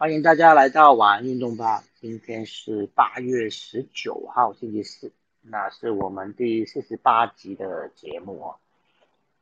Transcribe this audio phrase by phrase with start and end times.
[0.00, 1.84] 欢迎大家来到晚安运动吧。
[2.00, 5.12] 今天是八月十九号，星期四，
[5.42, 8.56] 那是我们第四十八集的节目哦。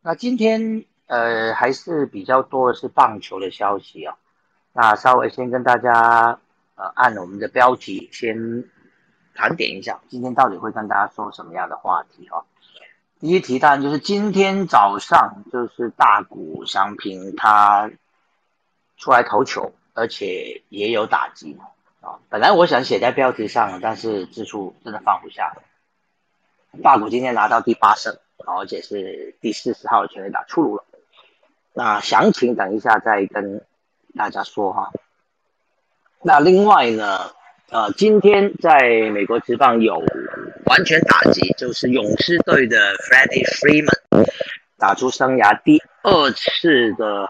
[0.02, 4.17] 那今天呃还是比较多的是棒球的消息哦。
[4.72, 6.40] 那稍微先跟大家
[6.75, 8.64] 呃按我们的标题先
[9.36, 12.45] 盘点一下，今天到底会跟大家说什么样的话题哦。
[13.20, 17.93] 第一题当然就是今天早上就是大谷翔平他
[18.96, 19.72] 出来投球。
[19.98, 21.58] 而且也有打击
[22.00, 22.22] 啊！
[22.29, 25.62] 本来我想写在标题上，但是字数真的放不下了。
[26.84, 28.16] 大谷今天拿到第八胜，
[28.46, 30.84] 而且是第四十号的全垒打出炉了。
[31.75, 33.61] 那详情等一下再跟
[34.17, 34.92] 大家说哈。
[36.23, 37.33] 那另外呢，
[37.70, 40.01] 呃，今天在美国职棒有
[40.67, 44.28] 完全打击，就是勇士队的 Freddie Freeman
[44.77, 47.28] 打出生涯第二次的。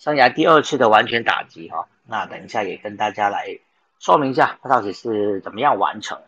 [0.00, 3.58] 生涯第二次的完全打击哈，那等一下也跟大家来
[3.98, 6.18] 说明一下，他到底是怎么样完成。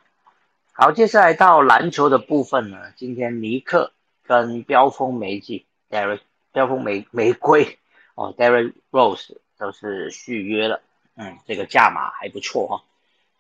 [0.75, 3.95] 好，接下来到篮球的部分呢，今天尼克
[4.27, 6.21] 跟飙风玫瑰 Derek
[6.53, 7.79] 飙风玫玫瑰
[8.15, 10.83] 哦，Derek Rose 都是续约了，
[11.17, 12.83] 嗯，这个价码还不错哈，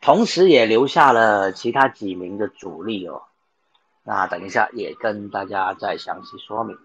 [0.01, 3.25] 同时也留下了其他几名的主力哦，
[4.03, 6.79] 那等一下也跟大家再详细说明。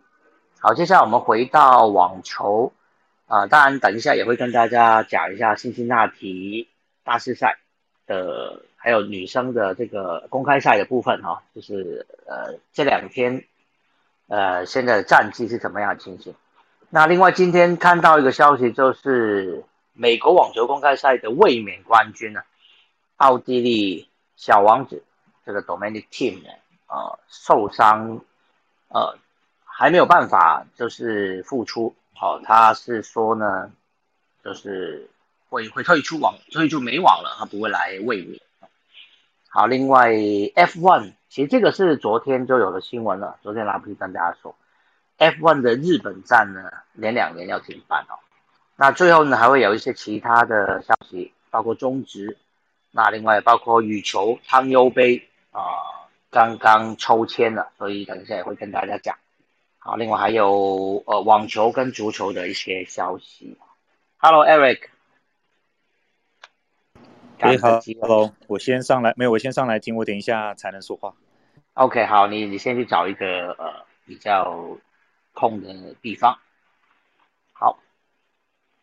[0.59, 2.73] 好，接下来我们回到网球。
[3.28, 6.70] 啊，当然，等一下也会跟大家讲一下辛辛那提
[7.03, 7.58] 大师赛
[8.06, 13.44] 的，还有女生的这个公开赛的部分哈，就是呃这两天
[14.30, 16.33] 呃现在的战绩是怎么样的情形？
[16.89, 22.39] 那另外今天看到一个消息，就是美国网球公开赛的卫冕冠军呢，
[23.17, 25.04] 奥地利小王子
[25.45, 26.49] 这个 Dominic Team 呢，
[26.87, 28.21] 呃受伤，
[28.87, 29.17] 呃
[29.66, 31.93] 还没有办法就是复出。
[32.20, 33.72] 好，他是说呢，
[34.44, 35.08] 就是
[35.50, 38.42] 会会退出网，所以就没网了，他不会来卫冕。
[39.50, 44.55] 好，另外 F1，其实这个是昨天就有了新闻了，昨天来不及跟大家说
[45.20, 48.17] ，F1 的日本站呢，连两年要停办哦。
[48.76, 52.36] 那最后呢，还会有一些其他的消息，包括中职，
[52.89, 55.61] 那另外包括羽球汤优杯啊，
[56.32, 59.16] 刚刚抽签了，所以等一下也会跟大家讲。
[59.87, 63.58] 好，另外还有呃网球跟足球的一些消息。
[64.17, 64.89] Hello，Eric。
[67.42, 71.14] 你好，Hello，我先上来，没有，我先上来听，我等一下才能说话。
[71.75, 74.77] OK，好，你你先去找一个呃比较
[75.31, 76.37] 空的地方。
[77.54, 77.80] 好，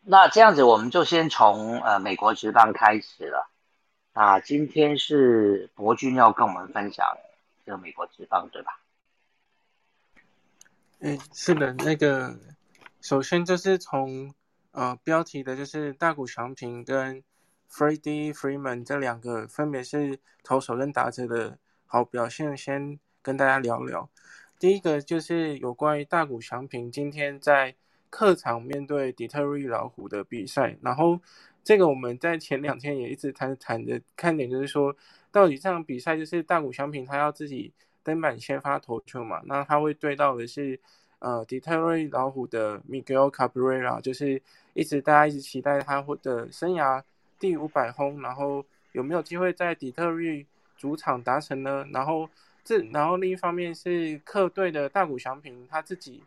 [0.01, 3.47] 那这样子我们就先从呃美国职棒开始了。
[4.13, 7.05] 啊今天是博君要跟我们分享
[7.63, 8.79] 这个美国职棒，对吧？
[10.99, 12.39] 哎，是的，那个
[13.01, 14.33] 首先就是从
[14.71, 17.21] 呃标题的，就是大谷翔平跟
[17.69, 24.09] Freddie Freeman 这两个分别是投手跟打者的好表现，先跟大家聊聊。
[24.57, 27.75] 第一个就是有关于大谷翔平今天在
[28.09, 31.19] 客场面对底特律老虎的比赛，然后
[31.61, 34.95] 这个我们在前两天也一直谈谈的看点就是说，
[35.29, 37.73] 到底这场比赛就是大谷翔平他要自己。
[38.05, 40.79] 登板先发投球嘛，那他会对到的是，
[41.17, 44.39] 呃，底特律老虎的 Miguel Cabrera，就是
[44.75, 47.01] 一直大家一直期待他或者生涯
[47.39, 50.45] 第五百轰，然后有没有机会在底特律
[50.77, 51.83] 主场达成呢？
[51.91, 52.29] 然后
[52.63, 56.21] 这，然后另一方面是客队的大谷翔平他自己，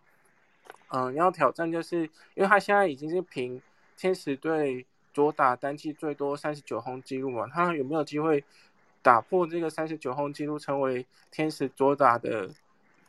[0.88, 2.00] 嗯，要挑战，就是
[2.34, 3.62] 因为他现在已经是凭
[3.96, 4.84] 天使队
[5.14, 8.42] 左打单季最多三十九轰记录嘛，他有没有机会？
[9.00, 12.50] 打破这个三十九轰纪录，成为天使左打的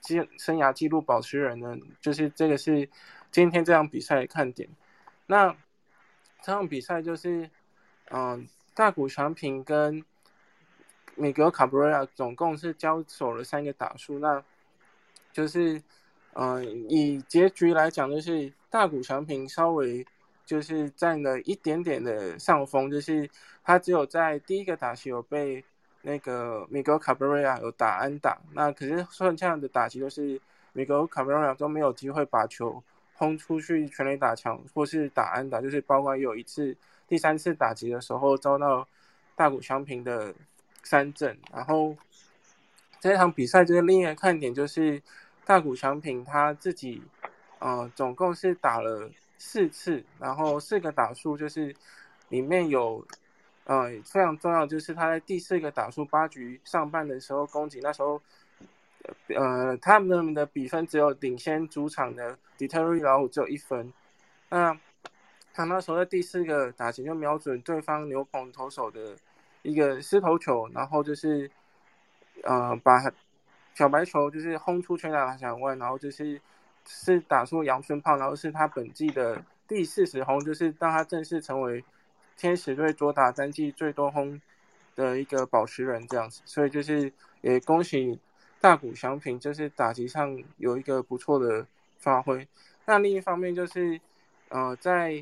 [0.02, 1.76] 记生涯纪录保持人呢？
[2.00, 2.88] 就是这个是
[3.32, 4.70] 今天这场比赛的看点。
[5.26, 5.50] 那
[6.42, 7.50] 这场比赛就是，
[8.12, 10.06] 嗯，大谷翔平跟
[11.16, 14.20] 米格卡布瑞亚总共是交手了三个打数。
[14.20, 14.42] 那
[15.34, 15.82] 就是，
[16.34, 20.06] 嗯，以结局来讲，就是大谷翔平稍微
[20.46, 23.30] 就是占了一点点的上风，就是
[23.64, 25.66] 他只有在第一个打席有被。
[26.10, 30.42] 那个米格卡布瑞亚有打安打，那可是算这样的打击都是
[30.74, 32.82] 米格卡布瑞亚都没有机会把球
[33.14, 36.76] 轰出去全垒打墙，或是打安打，就是包括有一次
[37.08, 38.88] 第三次打击的时候遭到
[39.36, 40.34] 大谷翔平的
[40.82, 41.96] 三振，然后
[43.00, 45.00] 这场比赛就是另一个看点就是
[45.46, 47.04] 大谷翔平他自己，
[47.60, 49.08] 呃，总共是打了
[49.38, 51.76] 四次，然后四个打数就是
[52.30, 53.06] 里面有。
[53.72, 58.20] 嗯，非常重要就是他在第四个打出八局上半的时候攻击，那时候，
[59.28, 63.94] 呃，他们的比分只有领先主场的底特律老虎只有一分。
[64.50, 64.76] 那
[65.54, 69.16] 他那时候在第四个打击就瞄准对方牛棚投手的
[69.62, 71.52] 一个失投球，然后就是
[72.42, 73.00] 呃把
[73.76, 76.42] 小白球就是轰出全打墙外，然后就是
[76.88, 81.86] 是打出阳春炮，然后是他本季的第四十轰，就是让他正式成为
[82.40, 84.40] 天使队左打单季最多轰
[84.96, 88.18] 的一个保持人这样子，所以就是也恭喜
[88.62, 92.48] 大谷翔平，就是打击上有一个不错的发挥。
[92.86, 94.00] 那另一方面就是
[94.48, 95.22] 呃在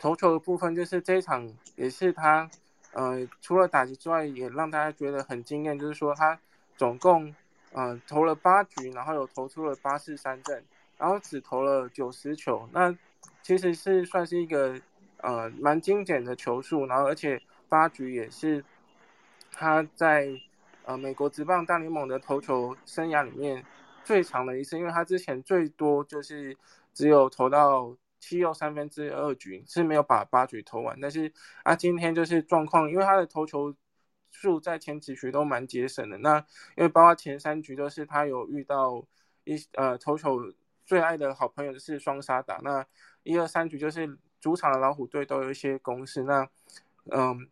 [0.00, 2.48] 投球的部分，就是这一场也是他，
[2.92, 5.78] 呃，除了打击之外，也让大家觉得很惊艳。
[5.78, 6.38] 就是说他
[6.76, 7.34] 总共，
[7.72, 10.64] 呃，投了八局，然后有投出了八次三振，
[10.96, 12.66] 然后只投了九十球。
[12.72, 12.96] 那
[13.42, 14.80] 其实是算是一个，
[15.18, 16.86] 呃，蛮精简的球数。
[16.86, 18.64] 然后而且八局也是
[19.52, 20.28] 他在，
[20.84, 23.64] 呃，美国职棒大联盟的投球生涯里面
[24.04, 26.56] 最长的一次，因为他之前最多就是
[26.92, 27.96] 只有投到。
[28.20, 31.32] 七又三分之二局是没有把八局投完，但是
[31.62, 33.72] 啊，今天就是状况，因为他的投球
[34.32, 36.18] 数在前几局都蛮节省的。
[36.18, 36.36] 那
[36.76, 39.06] 因为包括前三局都是他有遇到
[39.44, 40.52] 一呃投球
[40.84, 42.84] 最爱的好朋友是双杀打，那
[43.22, 46.22] 一二三局就是主场的老虎队都有一些攻势。
[46.22, 46.48] 那
[47.10, 47.48] 嗯，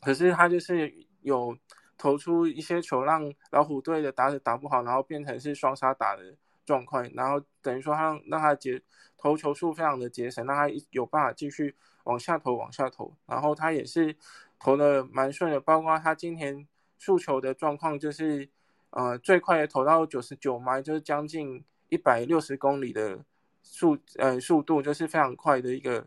[0.00, 1.56] 可是他就是有
[1.96, 8.82] 投出一些球让老虎队的打者打不好，然后变成是双杀打的状况，然后等于说他让他节。
[9.22, 13.14] 投球数非常的节省，让他有办法继续往下投，往下投。
[13.26, 14.16] 然后他也是
[14.58, 16.66] 投的蛮顺的，包括他今天
[16.98, 18.48] 速球的状况，就是
[18.88, 23.22] 呃最快的投到九十九迈，就是将近一百六十公里的
[23.62, 26.06] 速呃速度，就是非常快的一个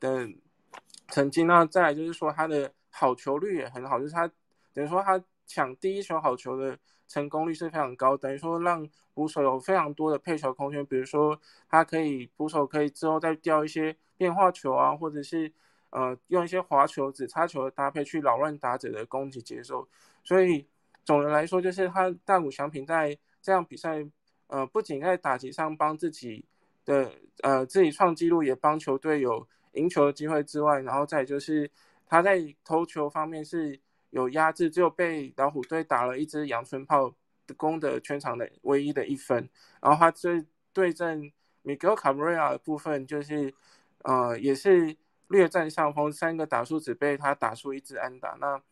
[0.00, 0.28] 的
[1.08, 1.44] 成绩。
[1.44, 4.30] 那再来就是说他的好球率也很好，就是他
[4.72, 6.78] 等于说他抢第一球好球的。
[7.08, 8.84] 成功率是非常高，等于说让
[9.14, 10.84] 捕手有非常多的配球空间。
[10.84, 15.52] 比如说，他可以捕手可以之后再调一些变化球啊，或者是
[15.90, 19.86] 呃用一些滑球、直插球的搭配去扰乱打者的攻击节奏。
[20.24, 20.66] 所以
[21.04, 24.04] 总的来说，就是他大谷翔平在这样比赛，
[24.48, 26.44] 呃，不仅在打击上帮自己
[26.86, 27.12] 的
[27.42, 31.70] 呃自己创纪录，也帮球队有赢球的机会之外，然后再就是
[32.06, 33.78] 他在投球方面是。
[34.10, 37.12] 有压制，只有被老虎队打了一支阳春炮
[37.46, 39.46] 的攻的全场的唯一的一分。
[39.82, 41.30] 然后他对对阵
[41.64, 43.52] Miguel Cabrera 的部分，就是
[44.04, 44.96] 呃也是
[45.28, 48.38] 略占上风，三个打数只被他打出一支安打。
[48.40, 48.62] 那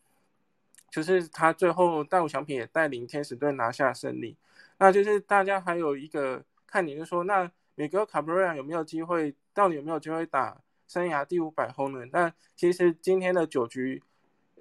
[0.89, 4.35] 就是他最后大谷翔平也带领天使队拿下胜利。
[4.79, 12.05] 那就是大家还有一个看点，就是说那 Miguel Cabrera 有没有机会，到底有没有机会打生涯第五百轰呢？
[12.11, 14.01] 那其实今天的九局。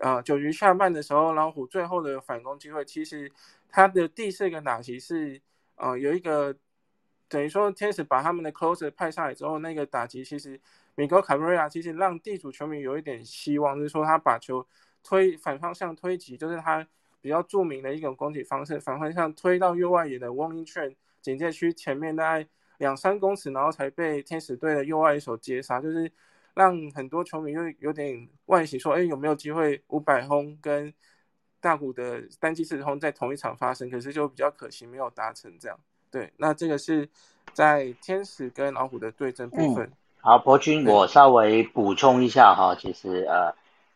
[0.01, 3.31] 啊，九局下半的时候，老虎最后的反攻机会，其实
[3.69, 5.41] 他的第四个打击是，
[5.77, 6.57] 呃，有一个
[7.29, 10.61] 等于说天使把他们的 closer 派上来之后，那个打击其实
[10.97, 14.67] 米高卡布瑞亚其实让地主球迷有一点希望，就是说他把球
[15.05, 16.85] 推反方向推挤，就是他
[17.21, 22.49] 比较著名的一种攻击方式，反方向推到右外野的 warning train 警戒区前面大概
[22.85, 26.13] 两三公尺，然后才被天使队的右外野手接杀，就是。
[26.57, 30.95] 让很多球迷又有点惋惜，说：“哎，有没有机会五百轰跟
[31.61, 33.91] 大谷的单季四十轰在同一场发生？
[33.91, 35.77] 可是就比较可惜，没有达成这样。”
[36.13, 37.09] 对，那这个是
[37.53, 39.91] 在天使跟老虎的对阵部分。
[40.21, 43.53] 好，博君，我稍微补充一下哈，其实呃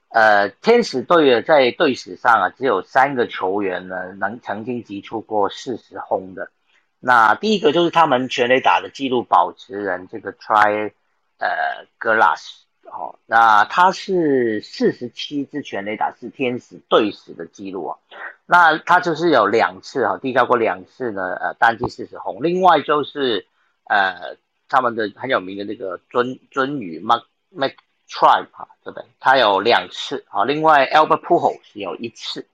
[0.09, 6.50] 呃，天使队的在队史上啊，只有三个球员呢能曾经击出过四十轰的。
[7.00, 10.93] 那第一个就是他们全垒打的纪录保持人，这个 Try。
[11.40, 17.99] 呃，Glass，哦，那他是四十七支全垒打是天使队史的记录啊，
[18.45, 23.47] 那他就是有两次哈，递交过两次呢，呃，单季四十轰，另外就是
[23.85, 24.37] 呃，
[24.69, 27.75] 他们的很有名的那个尊尊宇 Mac Mac
[28.09, 29.07] Tribe 哈，对不对？
[29.21, 32.49] 他有两次啊，另外 Albert Pujols 有一次，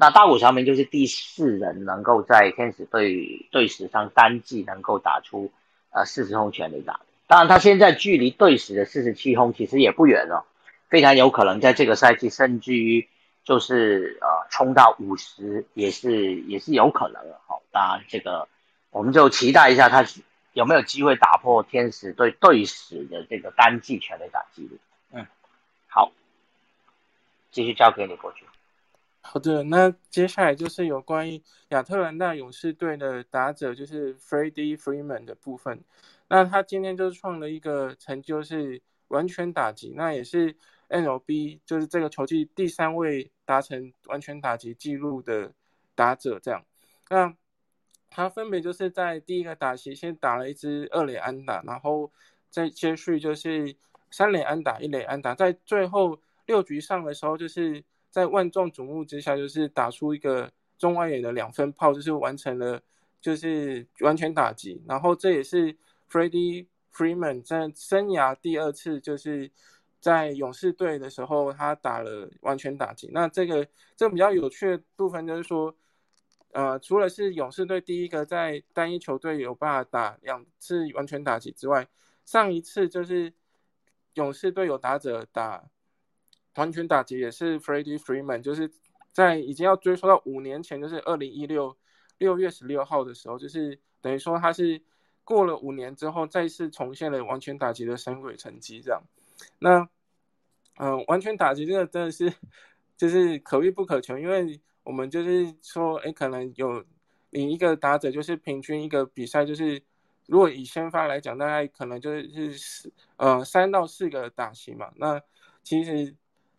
[0.00, 5.50] 那大谷翔平就是第四人能够在天使队队史上单季能够打出
[5.90, 7.00] 呃四十轰全垒打。
[7.26, 10.46] 当然，他现在距离队史的四十七轰其实也不远了，
[10.88, 13.08] 非常有可能在这个赛季甚至于
[13.42, 17.40] 就是呃冲到五十也是也是有可能的。
[17.48, 18.46] 好，当然这个
[18.90, 20.06] 我们就期待一下他
[20.52, 24.78] 有没有机会打破天使队队史的这个单季全垒打记录。
[25.12, 25.26] 嗯，
[25.88, 26.12] 好，
[27.50, 28.44] 继续交给你过去。
[29.20, 35.84] 好的，那接下来就是有关于亚特兰大勇士队的打者，就是 Freddie Freeman 的部分。
[36.28, 40.56] 那他今天就是创了一个成就是完全打击，那也是
[40.88, 45.52] NLB 就是这个球季第三位达成完全打击记录的
[45.94, 46.38] 打者。
[46.40, 46.64] 这样，
[47.10, 47.34] 那
[48.08, 52.10] 他分别就是在第一个打席先打了一支二垒安打，然后
[52.48, 53.76] 再接续就是
[54.10, 62.80] 三垒安打，一垒安打，在最后六局上的时候，就是在万众瞩目之下，就是打出一个中外野的两分炮，就是完成了，
[63.20, 64.82] 就是完全打击。
[64.86, 65.76] 然后这也是
[66.10, 69.50] Freddie Freeman 在生涯第二次，就是
[70.00, 73.10] 在勇士队的时候，他打了完全打击。
[73.12, 75.74] 那这个这比较有趣的部分就是说，
[76.52, 81.86] 呃，除了是勇士队第一个在单一球队有办法打两次完全打击之外，
[82.24, 83.32] 上一次就是
[84.14, 85.64] 勇士队有打者打
[86.58, 88.70] 完全打击，也是 Freddie Freeman，就是
[89.12, 91.74] 在已经要追溯到五年前，就是二零一六
[92.18, 94.82] 六月十六号的时候，就是等于说他是
[95.24, 98.80] 过了五年之后，再次重现了完全打击的神鬼成绩。
[98.80, 99.02] 这样，
[99.60, 99.88] 那
[100.78, 102.32] 嗯，完全打击这个真的是
[102.96, 106.84] 就是可遇不可求，因为我们就是说，哎，可能有
[107.30, 109.82] 你一个打者就是平均一个比赛就是。
[110.30, 114.92] 如果以先发来讲，大概可能就是四呃三到四个打击嘛。
[114.96, 115.18] 那
[115.62, 116.14] 其实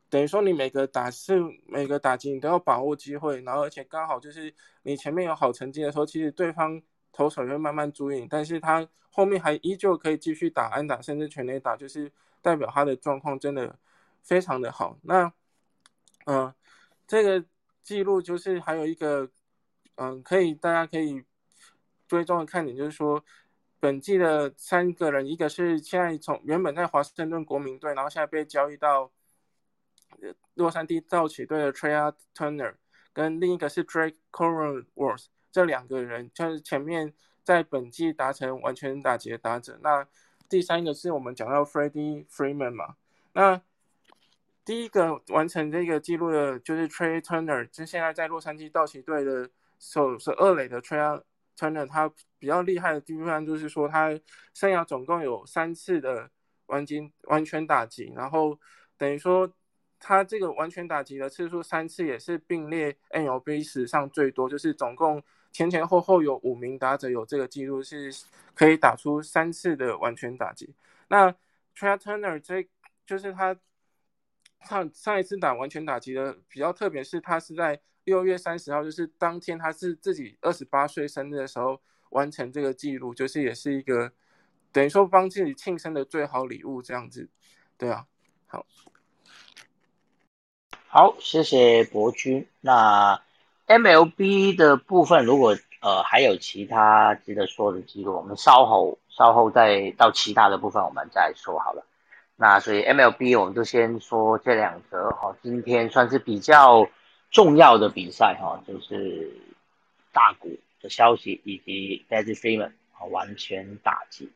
[0.09, 12.11] 等于说你每个打是每个打击你都要把握机会，然后而且刚好就是你前面有好成绩的时候，其实对方投手会慢慢注意，但是他后面还依旧可以继续打安打，甚至全垒打，就是
[12.41, 13.77] 代表他的状况真的
[14.23, 14.97] 非常的好。
[15.03, 15.31] 那
[16.25, 16.53] 嗯，
[17.07, 17.45] 这个
[17.83, 19.29] 记录就是还有一个
[19.95, 21.23] 嗯，可以大家可以
[22.07, 23.23] 追踪的看点就是说。
[23.81, 29.09] 本季的三个人，一个是现在从原本在华盛顿国民队，然后现在被交易到
[30.55, 32.75] 洛杉矶道奇队的 Trea Turner，
[33.13, 37.13] 跟另一个是 Drake Cronenworth，这两个人就是前面
[37.43, 39.79] 在本季达成完全打击的打者。
[39.81, 40.07] 那
[40.47, 42.95] 第三个是我们讲到 Freddie Freeman 嘛，
[43.33, 43.61] 那
[44.65, 49.49] 第一个完成这个记录的就是 Trea Turner，就现在在洛杉矶道奇队的
[49.79, 51.23] 首是二垒的 Trea。
[51.57, 54.17] Turner 他比较厉害的地方就是说，他
[54.53, 56.31] 生涯总共有三次的
[56.67, 58.57] 完金完全打击，然后
[58.97, 59.51] 等于说
[59.99, 68.11] 他这个完全打击的次数三次也是并列 MLB 史上最多，就是总共前前后后有五名打者有这个记录，是
[68.53, 70.73] 可以打出三次的完全打击。
[71.09, 71.31] 那
[71.75, 72.67] Trey Turner 这
[73.05, 73.55] 就是他
[74.61, 77.81] 上上一次打完全打击的比较特别，是他是在。
[78.05, 81.79] 六月三十号，就是当天他是自己二十八岁生日的时候
[82.09, 84.11] 完成这个记录，就是也是一个
[84.71, 87.29] 等于说帮自己庆生的最好礼物这样子，
[87.77, 88.07] 对啊，
[88.47, 88.65] 好，
[90.91, 92.47] 好，谢谢博君。
[92.61, 93.21] 那
[93.67, 101.85] MLB 的部分，如果呃还有其他值得说的记录，我们稍后稍后再到其他的部分我们再说好了。
[102.35, 106.89] 那所以 MLB 我们就先说这两则哈，今天算是比较。
[107.31, 109.31] 重要的比赛哈，就是
[110.11, 114.31] 大股的消息以及 David Freeman 啊完全打击。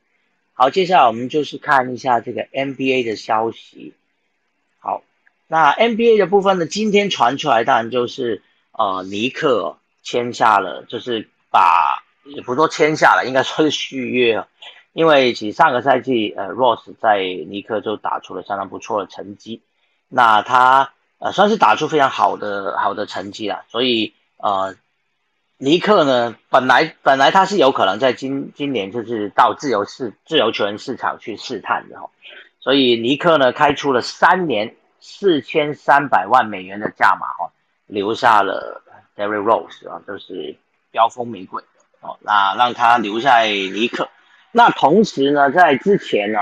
[0.54, 3.96] 好，接下来我们就是看一下这个 NBA 的消息。
[5.48, 14.44] 那 NBA 的部分呢，今天传出来当然就是呃尼克签下了，就是把也不说签下了，应该说是续约。
[14.94, 19.62] 因为其实上个赛季呃 Ross 在尼克就打出了相当不错的成绩，
[20.10, 20.94] 那他。
[21.20, 24.76] 呃，算是打出非常好的好的成绩了，所以呃，
[25.58, 32.10] 尼克呢，本来本来他是有可能在今今年就是到自由市自由球员市场去试探的哈，
[32.60, 37.52] 所以尼克呢开出了三年四千三百万美元的价码哈，
[37.88, 38.82] 留下了
[39.18, 40.56] Derry Rose 啊，就是
[40.92, 41.62] 飙风玫瑰
[42.00, 44.10] 哦，那让他留在尼克。
[44.54, 46.40] 那同时呢，在之前呢，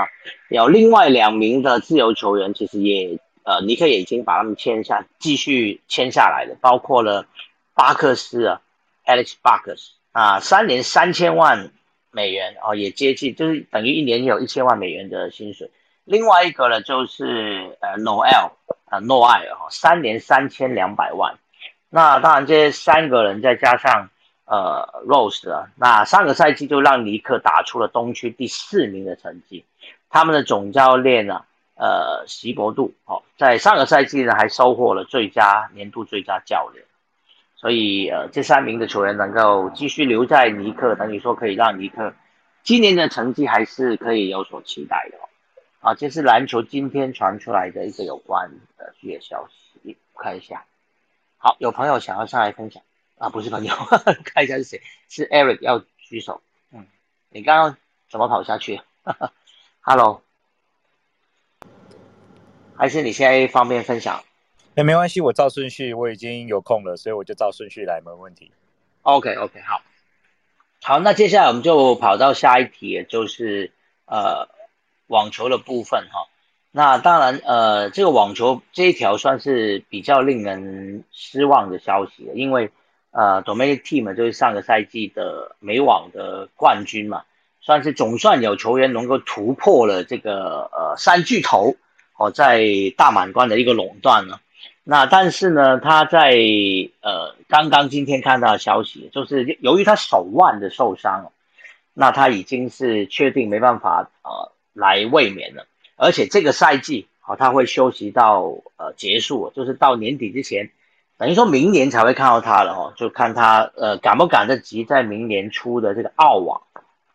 [0.48, 3.18] 有另外两名的自由球员其实也。
[3.44, 7.26] 呃，尼克也已经把他们签下，继续签下来的，包括了
[7.74, 8.60] 巴克斯啊
[9.04, 11.72] ，Alex 巴克斯啊，三年三千万
[12.12, 15.72] 美元哦，也接近，就是等于一年有一千万美元的薪水。
[16.04, 18.52] 另外一个呢，就是呃，Noel
[18.86, 21.38] 啊，诺艾尔哈，三年三千两百万。
[21.88, 24.10] 那当然，这三个人再加上
[24.44, 29.64] 呃，Rose 啊，那上个赛季就让尼克打出了东区第四名的成绩。
[30.10, 31.44] 他们的总教练呢？
[31.74, 36.84] 呃，席伯杜哦，在上个赛季呢还收获了最佳年度最佳教练，
[37.56, 42.12] 所以呃，这三名的球员能够继续留在尼克，等于说可以让尼克
[42.62, 45.26] 今年的成绩还是可以有所期待的哦。
[45.82, 50.64] 啊，这是篮球今天传出来的一个有关的这些消息，看一下。
[51.38, 52.84] 好，有朋友想要上来分享
[53.18, 53.28] 啊？
[53.30, 53.74] 不是朋友，
[54.24, 54.80] 看一下是谁？
[55.08, 56.40] 是 Eric 要举手。
[56.70, 56.86] 嗯，
[57.30, 57.76] 你刚刚
[58.08, 58.80] 怎么跑下去？
[59.82, 60.22] Hello。
[62.76, 64.22] 还是你现在方便分享？
[64.76, 68.52] 哎，没关系，我照顺序，我已经有空了，所以我就照顺序来，没问题。
[69.02, 69.82] OK，OK，好，
[70.80, 73.72] 好，那接下来我们就跑到下一题，就是
[74.06, 74.48] 呃
[75.12, 76.26] 网球的部分哈。
[76.74, 82.70] 那当然，呃，这个网球这一条算是比较令人失望的消息了，因为
[83.10, 87.24] 呃，Dominic Team 就是上个赛季的美网的冠军嘛，
[87.60, 91.76] 算是总算有球员能够突破了这个呃三巨头
[92.16, 92.64] 哦，在
[92.96, 94.40] 大满贯的一个垄断了。
[94.82, 96.32] 那但是呢，他在
[97.02, 101.30] 呃刚刚今天看到的消息，就是由于他手腕的受伤，
[101.92, 110.70] 那他已经是确定没办法呃来卫冕了，而且这个赛季好他会休息到呃结束，就是到年底之前，
[111.18, 116.62] 等于说明年才会看到他了哦，就看他呃赶不赶得及在明年初的这个澳网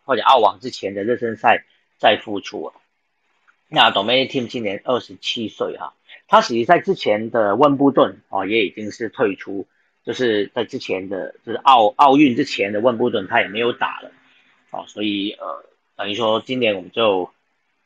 [0.05, 1.65] 或者澳网之前的热身赛
[1.97, 2.71] 再复出。
[3.69, 5.93] 那 d o m i n i Team 今年二十七岁哈。
[6.29, 9.65] 他实际在之前的温布顿哦，也已经是退出，
[10.05, 14.11] 就是在之前的，就是奥奥运之前的温布顿，他也没有打了，
[14.71, 15.63] 哦，所以呃，
[15.95, 17.29] 等于说今年我们就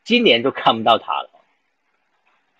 [0.04, 1.30] 今年都看不到他了。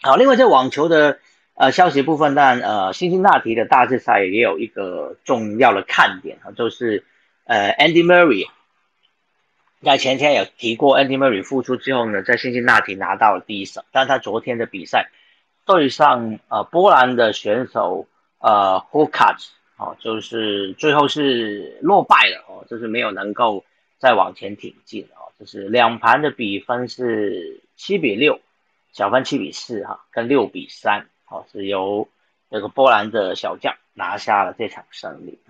[0.03, 1.19] 好，另外在网球的
[1.55, 7.05] 呃消息部分，当然呃，辛辛那提的大师赛也有一个重要的看点啊，就是
[7.45, 8.49] 呃，Andy Murray，
[9.83, 15.11] 在前天有提过，Andy Murray 复出之后呢，在辛辛那提拿到了第一胜，但他昨天的比赛。
[15.65, 18.09] 对上呃波兰的选手
[18.41, 23.65] 呃 h o k a t 哦，就是最后是落败了哦，就是没有能够
[24.01, 28.41] 再往前挺进哦，就是两盘的比分是七比六，
[28.93, 32.07] 小分七比四哈，跟六比三哦，是由
[32.49, 35.41] 这个波兰的小将拿下了这场胜利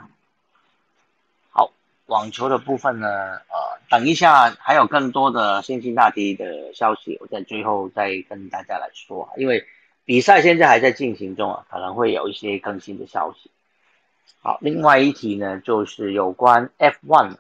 [1.51, 1.71] 好，
[2.07, 9.67] 网球的部分呢，呃，等一下还有更多的辛辛那提的消息，我在最后再跟大家来说，因为。
[10.05, 13.53] 比赛现在还在进行中啊，可能会有一些更新的消息。
[14.41, 17.37] 好，另外一题呢，就是有关 F1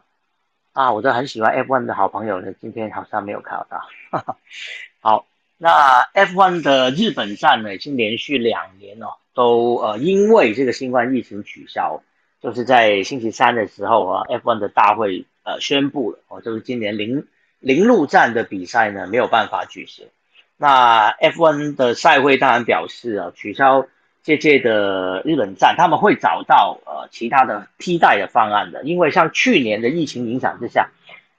[0.73, 3.67] 啊，我都很喜欢 F1 的好朋友呢，今天好像没有看到
[4.11, 4.37] 他。
[5.01, 5.27] 好，
[5.59, 12.03] 那 F1 的日本站呢，已经连续两年哦，都呃因为这个新冠疫情取消，
[12.41, 17.27] 就是在星期三的时候啊，F1 的大会呃宣布了哦，就是今年零
[17.59, 20.09] 零路站的比赛呢没有办法举行。
[20.57, 23.87] 那 F1 的赛会当然表示啊，取消
[24.25, 28.85] 这届的日本站，他们会找到呃其他的替代的方案的。
[28.85, 30.91] 因为像去年的疫情影响之下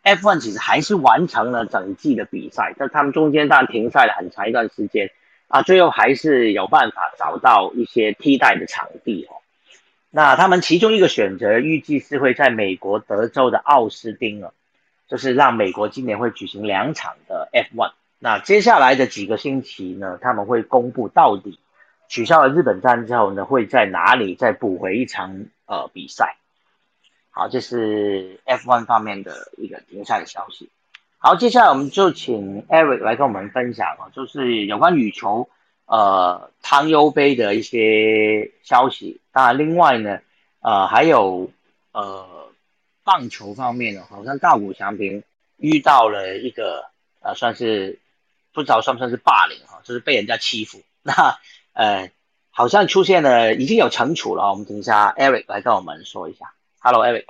[0.03, 5.11] ，F1 其实还是完成了整季的比赛，但他们中间当然停赛了很长一段时间
[5.47, 9.39] 啊，最后还是有办法找到一些替代的场地哦。
[10.11, 14.51] 那他们其中一个选择预计是会在美国德州的奥斯汀啊，
[15.07, 17.93] 就是让美国今年会举行两场的 F1。
[18.19, 21.59] 那接下来的几个星期呢，他们会公布到底
[22.13, 26.38] 取消了日本站之后呢，会在哪里再补回一场呃比赛。
[27.32, 30.69] 好，这是 F1 方面的一个停赛的消息。
[31.17, 35.49] 好，接下来我们就请 Eric 来跟我们分享啊，就是有关羽球
[35.88, 39.19] 呃汤尤杯的一些消息。
[39.32, 40.19] 当然，另外呢，
[40.62, 41.49] 呃还有
[41.93, 42.52] 呃
[43.04, 45.23] 棒球方面呢，好像大谷翔平
[45.58, 46.86] 遇到了一个
[47.21, 47.97] 呃算是。
[48.56, 50.84] 不知道算不算是霸凌哈，就是被人家欺负。
[51.02, 51.12] 那
[51.73, 52.12] 呃，
[52.49, 54.49] 好像出现了，已经有惩处了。
[54.49, 56.53] 我们等一下，Eric 来跟我们说一下。
[56.79, 57.25] Hello，Eric。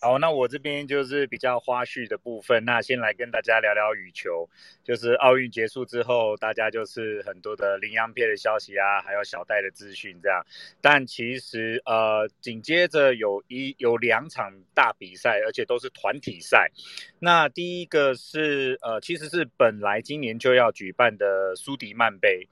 [0.00, 2.66] 好，那我这边就是比较花絮的部分。
[2.66, 4.50] 那先来跟大家聊聊羽球，
[4.82, 10.44] 就是奥运结束之后，大家就是很多的羚羊片的消息啊，还有小戴的资讯这样。
[10.82, 16.70] 但其实呃，紧接着有一有两场大比赛，而且都是团体赛。
[17.18, 22.46] 那第一个是呃，其实是本来今年就要举办的苏迪曼杯。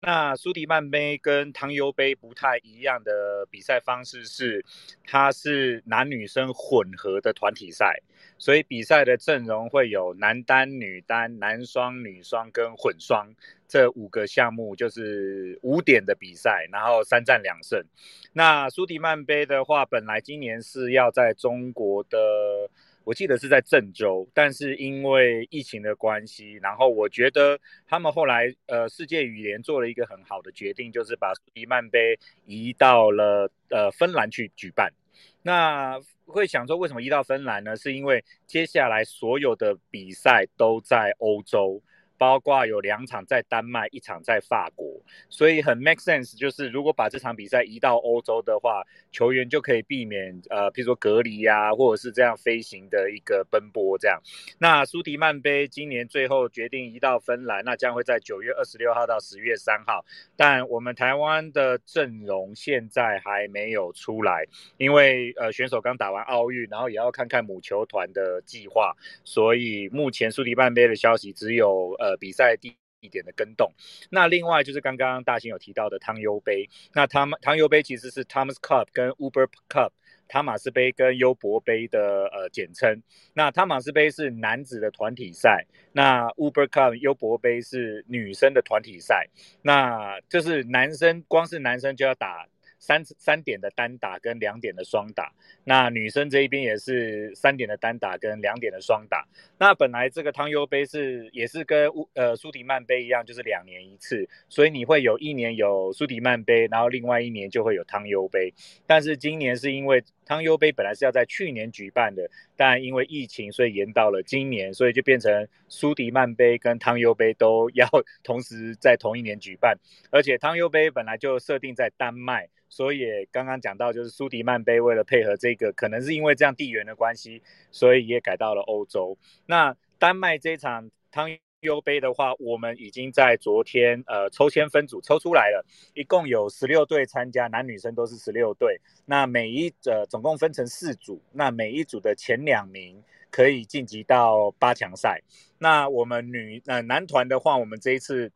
[0.00, 4.64] 那苏迪曼杯跟汤尤杯不太一样的比赛方式是，
[5.04, 8.00] 它是男女生混合的团体赛，
[8.38, 13.34] 所以比赛的阵容会有男单、女单、男双、女双跟混双
[13.66, 17.84] 这五个项目，就是五点的比赛，然后三战两胜。
[18.32, 22.70] 那苏迪曼杯的话，本来今年是要在中国的。
[23.08, 34.92] 我记得是在郑州，但是因为疫情的关系，然后我觉得他们后来呃世界羽联做了一个很好的决定，就是把苏迪曼杯移到了呃芬兰去举办。
[35.40, 37.74] 那会想说为什么移到芬兰呢？
[37.74, 41.82] 是因为接下来所有的比赛都在欧洲。
[42.18, 45.00] 包括有两场在丹麦，一场在法国，
[45.30, 46.36] 所以很 make sense。
[46.36, 54.20] 就是如果把这场比赛移到欧洲的话，球员就可以避免呃，譬如说隔离呀，或者是这样飞行的一个奔波这样。
[54.58, 60.04] 那苏迪曼杯今年最后决定移到芬兰，那将会在九月二十六号到十月三号。
[60.36, 64.44] 但我们台湾的阵容现在还没有出来，
[64.76, 72.07] 因为呃选手刚打完奥运，然后也要看看母球团的计划，所以目前苏迪曼杯的消息只有呃。
[72.08, 73.70] 呃，比赛地一点的跟动。
[74.10, 79.90] 那另外就是刚刚大兴有提到的汤尤杯，那汤汤尤杯其实是 Thomas Cup 跟 Uber Cup。
[80.30, 89.26] 汤马斯杯跟优博杯的呃简称，那汤马斯杯是男子的团体赛，那 Uber Cup 优博杯是女生的团体赛，
[89.62, 92.46] 那就是男生光是男生就要打。
[92.78, 95.32] 三三点的单打跟两点的双打，
[95.64, 99.26] 那女生这一边也是三点的单打跟两点的双打。
[99.58, 108.54] 那本来这个汤尤杯是也是跟呃苏迪曼杯一样，就是两年一次，所以你会有一年有苏迪曼杯，然后另外一年就会有汤尤杯。
[108.86, 117.88] 但是今年是因为汤尤杯本来是要在去年举办的，但因为疫情，所以延到了今年，所以就变成苏迪曼杯跟汤尤杯都要
[118.22, 119.76] 同时在同一年举办，
[120.10, 122.48] 而且汤尤杯本来就设定在丹麦。
[122.68, 129.16] 所以刚刚讲到，就是苏迪曼杯为了配合这个，可能是因为这样地缘的关系，所以也改到了欧洲。
[129.46, 131.28] 那丹麦这场汤
[131.60, 138.80] 尤杯的话，我们已经在昨天呃抽签分组抽出来了，一共有十六队参加，男女生都是十六队。
[139.06, 145.22] 那每一呃总共分成四组，那每一组的前两名可以晋级到八强赛。
[145.58, 148.30] 那我们女呃男团的话，我们这一次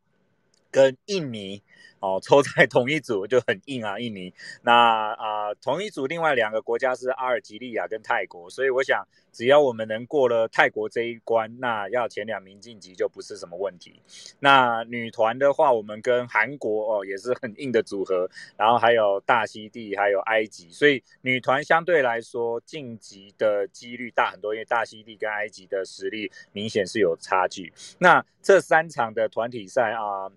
[0.71, 1.63] 跟印尼。
[2.03, 4.35] 哦，抽在同一组就很硬啊，印尼。
[4.63, 4.73] 那
[5.13, 14.03] 啊，同一组另外两个国家是阿尔及利亚跟泰国，所以我想只要我们能过了泰国这一关，那要前两名晋级就不是什么问题。
[14.41, 27.73] 那女团的话，我们跟韩国哦也是很硬的组合，然后还有大溪地，还有埃及，所以女团相对来说晋级的几率大很多，因为大溪地跟埃及的实力明显是有差距。
[27.99, 30.29] 那这三场的团体赛啊。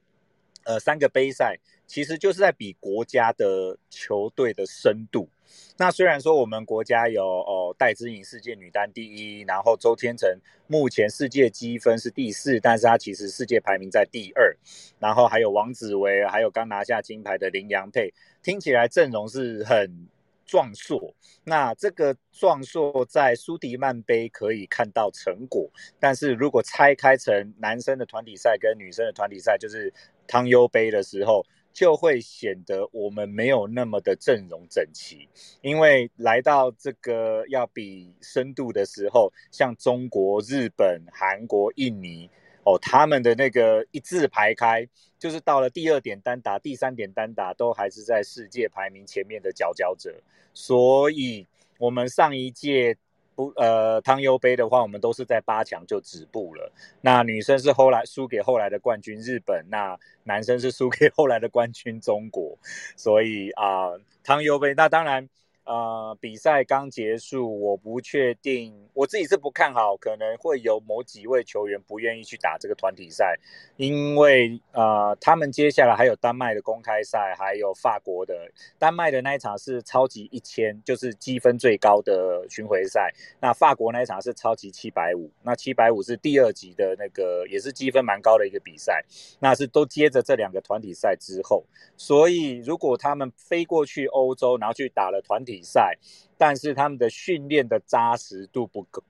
[0.65, 5.29] 呃三个杯赛其实就是在比国家的球队的深度。
[5.77, 10.29] 那虽然说我们国家有哦戴资颖世界女单第一，然后周天成
[10.67, 14.55] 目前世界积分是第四，但是他其实世界排名在第二。
[14.99, 20.07] 然后还有王子维，还有刚拿下金牌的林洋佩，听起来阵容是很。
[20.47, 21.11] 壮硕，
[21.43, 25.67] 那这个壮硕在苏迪曼杯可以看到成果，
[25.99, 29.91] 但是如果拆开成男生的团体赛跟女生的团体赛，就是
[30.27, 35.27] 汤尤杯的时候，就会显得我们没有那么的阵容整齐，
[35.61, 42.29] 因为来到这个要比深度的时候，像中国、日本、韩国、印尼。
[42.67, 50.11] 哦，他们的那个一字排开，就是到了第二点单打、第三点单打，都还是在世界排名前面的佼佼者。
[50.51, 51.45] 所以，
[51.77, 52.97] 我们上一届
[53.35, 56.71] 不呃汤尤杯的话，我们都是在八强就止步了。
[57.01, 62.57] 那女生是后来输给后来的冠军日本，那男生是输给后来的冠军中国。
[62.95, 63.91] 所以啊，
[64.23, 65.29] 汤尤杯那当然。
[65.65, 73.35] 呃，比赛刚结束，我不确定，我自己是不看好，可能会有某几位球员不愿意去打这个团体赛，
[73.75, 78.47] 因为呃，他们接下来还有丹麦的公开赛，还有法国的。
[78.77, 83.11] 丹麦的那一场是超级一千，就是积分最高的巡回赛。
[83.41, 89.03] 那法国那一场是超级七百五，那七百五是第二级的那个，也是积分蛮高的一个比赛。
[89.39, 91.63] 那是都接着这两个团体赛之后，
[91.97, 95.54] 所以如果他们飞过去欧洲，然后去打了团体。
[95.55, 95.97] 比赛，
[96.37, 99.01] 但是他们的训练的扎实度不够，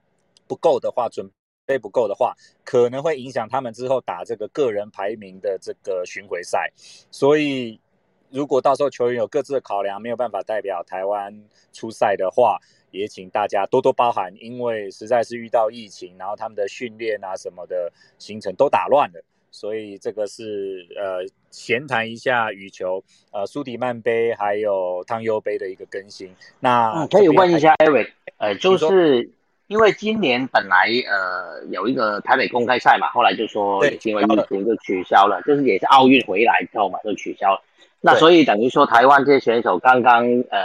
[0.48, 1.28] 不够的话，准
[1.66, 6.72] 备不够的话，可能会影响他们之后打这个个人排名的这个巡回赛。
[7.10, 7.80] 所以，
[8.30, 11.34] 如果到时候球员有各自的考量，没有办法代表台湾
[11.74, 12.60] 出赛的话，
[12.92, 19.24] 也请大家多多包涵，因为实在是遇到疫情，然后他们的训练啊什么的行程都打乱了。
[19.56, 26.30] 所以这个是呃闲谈一下羽球呃苏迪曼杯还有汤尤杯的一个更新。
[26.60, 29.30] 那可以问一下 Eric，呃，就是
[29.68, 37.62] 因为今年本来呃有一个台北公开赛嘛，后来就说因为疫情就取消了，就是也是奥运回来之后嘛就取消了。
[38.02, 40.60] 那所以等于说台湾这些选手刚刚呃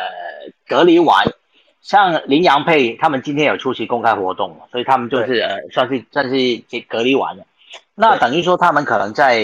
[0.67, 1.25] 隔离完，
[1.81, 6.35] 像林洋配他们今天有出席公开活动，所以他们就是呃算是算是
[6.89, 7.45] 隔离完了。
[8.01, 9.39] 那等于说，他们可能在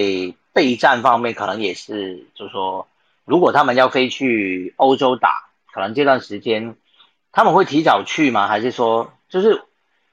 [0.54, 2.88] 备战方面，可能也是，就是说，
[3.26, 6.74] 如果他们要飞去欧洲打，可能这段时间
[7.32, 8.48] 他们会提早去吗？
[8.48, 9.62] 还是说，就是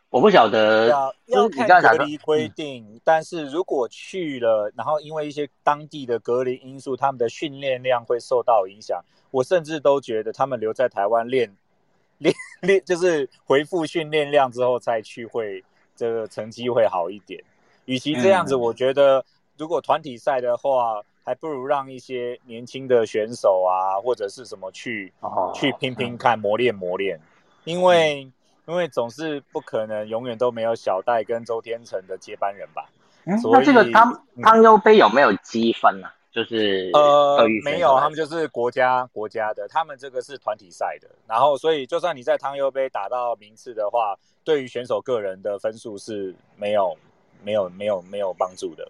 [0.10, 3.00] 我不晓得，要看隔离规定。
[3.06, 9.02] 但是如果去了，然后因为一些当地的隔离因素，他们的训练量会受到影响。
[9.32, 11.50] 我甚至都觉得他们留在台湾练
[12.20, 15.64] 练练，就是回复训练量之后再去，会
[15.96, 17.42] 这个成绩会好一点。
[17.86, 19.24] 与其这样子，我觉得
[19.58, 25.14] 如果团体赛的话，还不如让一些年轻的选手啊，或者是什么去
[25.54, 27.20] 去拼拼看，磨练磨练。
[27.64, 28.30] 因为
[28.66, 32.90] 因为总是不可能永远都没有小戴跟周天成的接班人吧。
[33.26, 34.44] 嗯那这个汤嗯。
[34.44, 46.98] 汤优杯有没有积分呢、就是呃没有，他们就是国家国家的，他们这个是团体赛的，然后所以就算你在汤优杯打到名次的话，对于选手个人的分数是没有
[47.44, 48.90] 没有没有没有帮助的。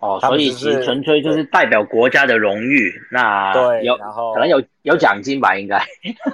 [0.00, 2.90] 哦，所以是纯粹就是代表国家的荣誉。
[3.10, 5.76] 那对有然后可能有有奖金吧，应该。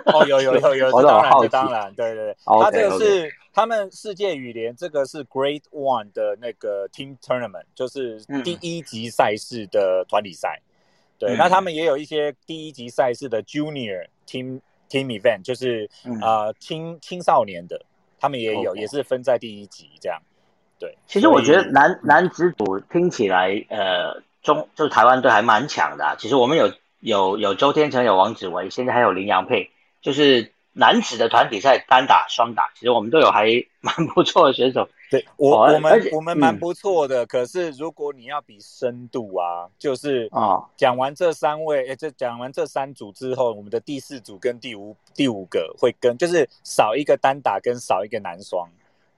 [0.04, 10.60] 哦，有有有有，当然好当然，对对对他这个是他们世界羽联这个是 Great One 的那个 Team Tournament，就是嗯第一级赛事的团体赛。
[11.18, 17.84] 对，嗯那他们也有一些第一级赛事的 Junior Team Team Event，就是嗯呃青青少年的，
[18.20, 20.22] 他们也有也是分在第一级这样。
[20.78, 26.16] 对，其实我觉得男男子组听起来，呃，中就是台湾队还蛮强的、啊。
[26.18, 29.70] 其实我们有有有周天成，有王子维，现在还有林洋配，
[30.02, 33.46] 就是男子的团体赛单打、双打，其实我们都有还
[33.80, 34.88] 蛮不错的选手。
[35.08, 48.68] 对我我们我们蛮嗯不错的，可是如果你要比深度啊，就是啊讲完这三位，诶，这讲完这三组之后，我们的第四组跟第五第五个会跟，就是少一个单打跟少一个男双，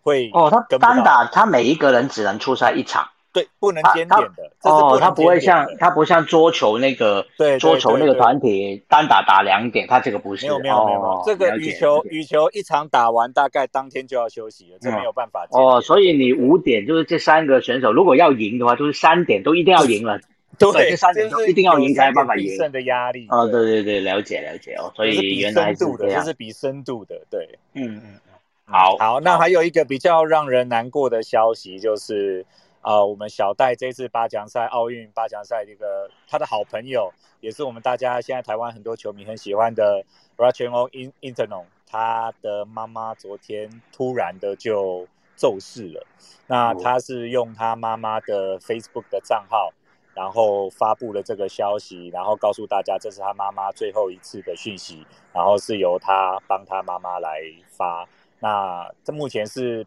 [0.09, 3.09] 会哦，他单打他每一个人只能出赛一场。
[3.31, 10.47] 对不能兼点的，哦，他不会像他不像桌球那个对对桌球那个团体单打打两点，他这个不是。
[10.47, 20.19] 没有没有没有这个羽球羽球一场打完，大概当天就要休息了，这嗯没有办法哦，所以你五点就是这三个选手，如果要赢的话，就是三点都一定要赢了。
[20.59, 23.29] 对对，这三点一定要赢才有办法赢胜的压力。
[23.29, 26.31] 哦，对对对，了解了解哦，所以原来是深度的，这样这。
[26.31, 27.47] 是比深度的，对。
[27.75, 28.21] 嗯嗯嗯，
[28.71, 32.45] 好好，那还有一个比较让人难过的消息就是，
[32.83, 40.05] 呃，我们小戴这次八强赛奥运八强赛这个他的好朋友，也是我们大家现在台湾很多球迷很喜欢的
[40.37, 46.07] Rachel In Internon，他的妈妈昨天突然的就骤逝了。
[46.47, 49.73] 那哦他是用他妈妈的 Facebook 的账号，
[50.13, 58.07] 然后发布了这个消息，然后告诉大家这是他妈妈最后一次的讯息，然后是由他帮他妈妈来发。
[58.41, 59.87] 那这目前是，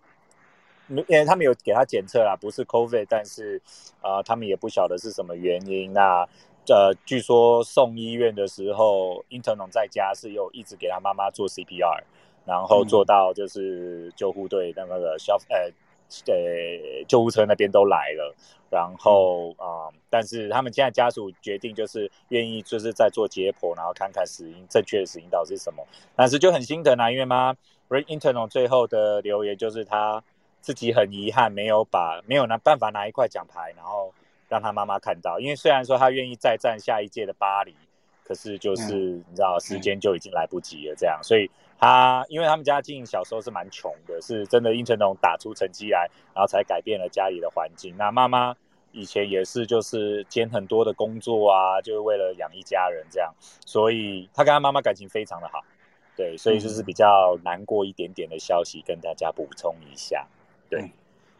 [0.87, 3.61] 因为他们有给他检测啦，不是 COVID，但是
[4.01, 5.93] 呃，他们也不晓得是什么原因。
[5.93, 6.27] 那
[6.67, 12.03] 呃，据说送医院的时候，Internon 在家是有一直给他妈妈做 CPR，
[12.45, 15.71] 然后做到就是救护队那个消呃
[16.27, 18.35] 呃救护车那边都来了。
[18.69, 25.85] 然后啊、呃但是他们现在家属决定就是愿意就是在做解剖，然后看看死因正确的死因到底是什么。
[26.15, 27.53] 但是就很心疼啊，因为妈
[27.91, 30.23] Ray Internon 最后的留言就是他
[30.61, 34.13] 自己很遗憾没有把没有拿办法拿一块奖牌，然后
[34.47, 35.41] 让他妈妈看到。
[35.41, 37.75] 因为虽然说他愿意再战下一届的巴黎，
[38.23, 47.93] 可是就是、你知道时间就已经来不及了，这样，所以他因为他们家境小时候是蛮穷的，是真的 Internon 打出成绩来，然后才改变了家里的环境。
[47.97, 48.55] 那妈妈。
[48.93, 53.33] 以前也是，就是兼很多的工作啊，就是为了养一家人这样，
[53.65, 55.61] 所以他跟他妈妈感情非常的好，
[56.21, 60.27] 对，所以就是比较难过一点点的消息跟大家补充一下，
[60.69, 60.81] 对。
[60.81, 60.91] 嗯。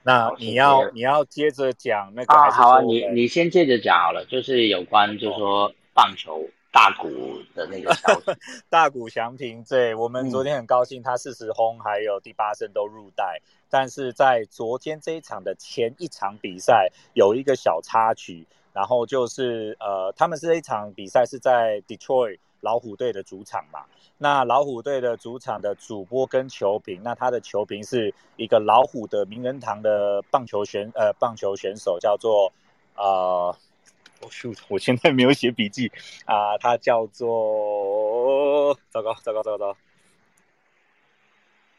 [0.02, 7.08] 那你要你要接着讲那个啊，好啊，你你先接着讲好了，就是有关就是说棒球大股
[7.54, 8.32] 的那个消息。
[8.68, 13.40] 大谷翔平，对我们昨天很高兴，他四十轰还有第八胜都入袋，
[13.70, 23.84] 但是在昨天这一场的前一场比赛有一个小插曲，然后就是呃，他们是这一场比赛是在 Detroit 老虎队的主场嘛，
[24.18, 32.54] 那老虎队的主场的主播跟球评，那他的球评是一个老虎的名人堂的棒球选呃棒球选手，叫做
[32.96, 33.56] 呃。
[34.24, 35.92] 我 shoot，我现在没有写笔记
[36.26, 39.78] 啊、他叫做糟糕糟糕糟糕糟糕，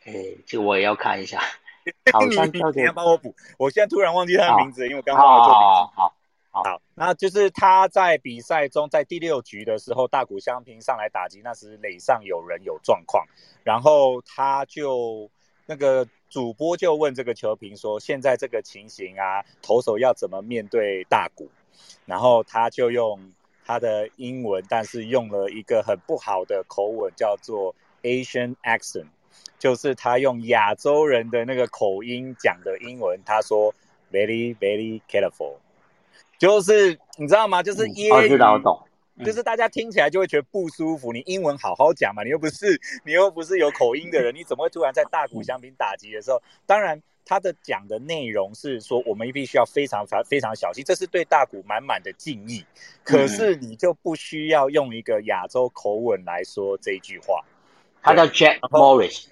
[0.06, 0.12] 哎，
[0.44, 1.38] 这个我也要看一下，
[2.12, 5.64] 好像 你叫做你要帮我补，我现在突然忘记他的名字，因为我刚忘了做笔记。
[5.64, 6.14] 好好好，
[6.52, 13.26] 好，那就是他在比赛中，在第六局的时候，大谷相平上来打击，那时垒上有人有状况，
[13.64, 15.30] 然后他就
[15.64, 21.48] 那个主播就问这个球评说，现在这个情形啊，投手要怎么面对大谷？
[22.04, 23.32] 然后他就用
[23.64, 29.06] 他的英文，但是用了一个很不好的口吻，叫做 Asian accent，
[29.58, 33.18] 就是他用亚洲人的那个口音讲的英文。
[33.24, 33.74] 他说
[34.10, 35.56] very very careful，
[36.42, 37.62] 就是你知道吗？
[37.62, 38.76] 就是嗯我揶揄，知道我懂。
[39.14, 41.12] 嗯就是大家听起来就会觉得不舒服。
[41.12, 46.42] 你英文好好讲嘛，你又不是你又不是有口音的人，你怎么会突然在大谷翔平打击的时候？
[46.66, 52.64] 当然，他的讲的内容是说我们必须要非常非常小心，这是对大鼓满满的敬意。
[53.04, 57.44] 可是你就不需要用一个亚洲口吻来说这句话。
[58.02, 59.26] 他叫 Jack Morris，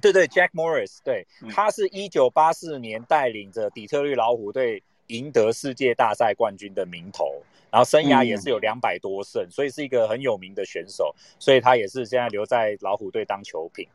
[0.00, 4.80] 对对，Jack Morris，对嗯，他是一九八四年带领着底特律老虎队
[5.12, 13.86] 赢得世界大赛冠军的名头，然后生涯也是有两百多胜，所以是一个很有名的选手，所以他也是现在留在老虎队当球评。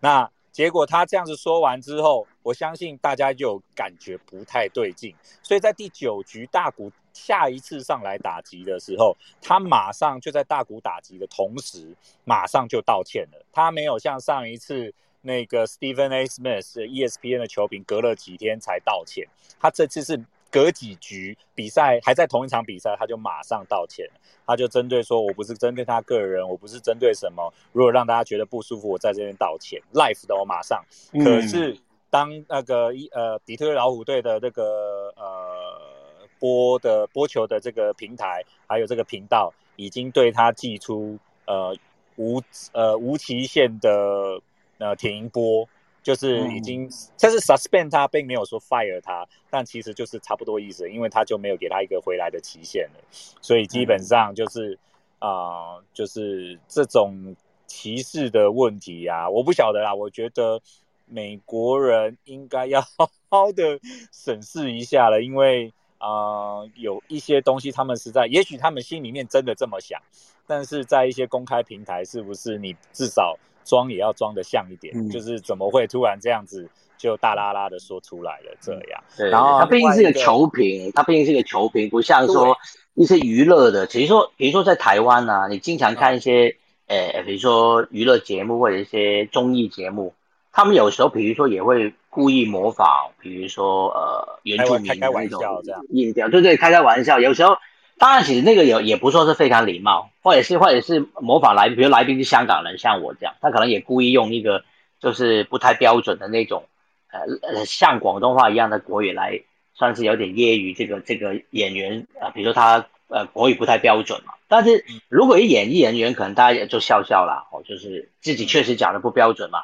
[0.00, 13.46] 那结果他这样子说完之后，我相信大家就感觉不太对劲，所以在第九局大谷下一次上来打击的时候，他马上就在大谷打击的同时，马上就道歉了。
[13.52, 16.26] 他没有像上一次那个 Stephen A.
[16.26, 19.26] Smith ESPN 的球评隔了几天才道歉，
[19.58, 24.06] 他这次是隔几局比赛还在同一场比赛，他就马上道歉。
[24.46, 27.50] 他就针对说，我不是针对他个人，我不是针对什么。
[27.72, 29.80] 如果让大家觉得不舒服，我在这边道歉。
[29.94, 30.84] Life 的我马上。
[31.24, 31.76] 可是
[32.10, 41.74] 当那个一呃底特律老虎队的那个呃播的播球的这个平台，还有这个频道，已经对他寄出呃
[42.16, 44.40] 无呃无期限的
[44.78, 45.66] 呃停播。
[46.02, 46.88] 就是已经，
[47.20, 53.00] 但是 suspend 他，并没有说 fire 他，但其实就是差不多意思，因为他就没有给他一个回来的期限了，
[53.40, 54.76] 所以基本上就是
[55.20, 57.36] 啊，就是这种
[57.68, 60.60] 歧视的问题啊，我不晓得啦，我觉得
[61.06, 63.78] 美国人应该要 好好的
[64.10, 70.00] 审视一下了，因为啊，有一些东西他们实在，也许他们心里面真的这么想，
[70.48, 73.38] 但是在一些公开平台，是不是你至少？
[73.64, 79.02] 装也要装的像一点，就是怎么会突然这样子就大拉拉的说出来了这样？
[79.16, 82.56] 对，然后他毕竟是个球评，他毕竟是个球评，不像说
[82.94, 83.86] 一些娱乐的。
[83.86, 90.14] 比如说，比如说在台湾啊，你经常看一些，诶，比如说娱乐节目或者一些综艺节目，
[90.52, 97.56] 他们有时候比如说也会故意模仿，比如说呃原住民的那种音调，对对，开开玩笑，有时候。
[98.02, 104.64] 当然，其实那个也也不说是非常礼貌，或者是或者是模仿来，比如来宾是香港人，像我这样，他可能也故意用一个
[104.98, 106.64] 就是不太标准的那种，
[107.12, 109.42] 呃呃，像广东话一样的国语来，
[109.74, 114.34] 算是有点揶揄这个这个演员啊，比如说他呃国语不太标准嘛。
[114.48, 119.62] 但是如果一演艺人员，可能大家也就笑笑啦，哦，就是自己确实讲的不标准嘛。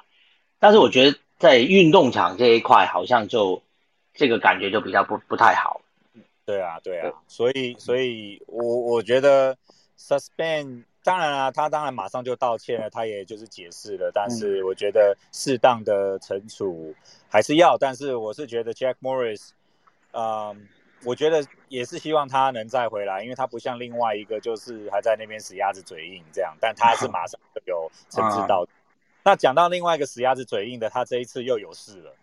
[0.61, 3.65] 但是我觉得在运动场这一块，好像就
[4.15, 5.81] 这个感觉就比较不不太好。
[6.49, 9.55] 对啊，对啊，所以，所以我我觉得
[9.99, 16.95] suspend，当然啊，他当然马上就道歉了，他也就是解释了，但是我觉得适当的惩处
[17.29, 19.51] 还是要，但是我是觉得 Jack Morris，
[20.13, 20.67] 嗯，
[21.05, 28.67] 我觉得也是希望他能再回来，因为他不像另外一个就是还在那边死鸭子嘴硬这样，但他是马上就有惩治 到。
[29.23, 32.15] 那讲到另外一个死鸭子嘴硬的，他这一次又有事了。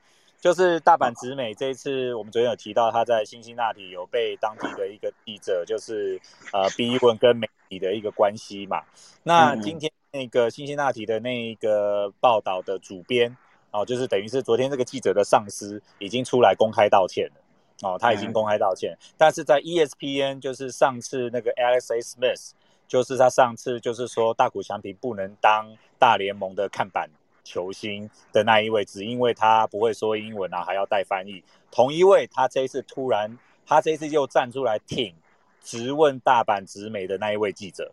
[0.46, 6.22] 就是大阪直美这一次，我们昨天有提到他在新辛那提有被当地的一个记者，就是
[6.54, 8.84] 呃逼问跟媒体的一个关系嘛。
[9.24, 13.36] 那今天那个新辛那提的那个报道的主编
[13.72, 17.42] 哦，就是等于是昨天这个记者的上司已经出来公开道歉了
[17.82, 18.96] 哦，他已经公开道歉。
[19.18, 22.52] 但是在 ESPN，就是上次那个 Alex Smith，
[22.88, 27.10] 就是他上次就是说大谷翔平不能当大联盟的看板。
[27.46, 31.42] 球星的那一位，只因为他不会说英文啊，还要带翻译。
[31.72, 35.16] 同一位，他这一次突然，他这一次又站出来挺
[35.64, 37.92] 直问大阪直美的那一位记者，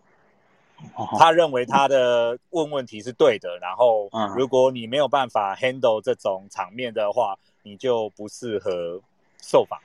[1.18, 3.56] 他认为他的问问题是对的。
[3.58, 9.00] 然后，如果你没有办法 handle 这种场面的话，你就不适合
[9.40, 9.78] 受访。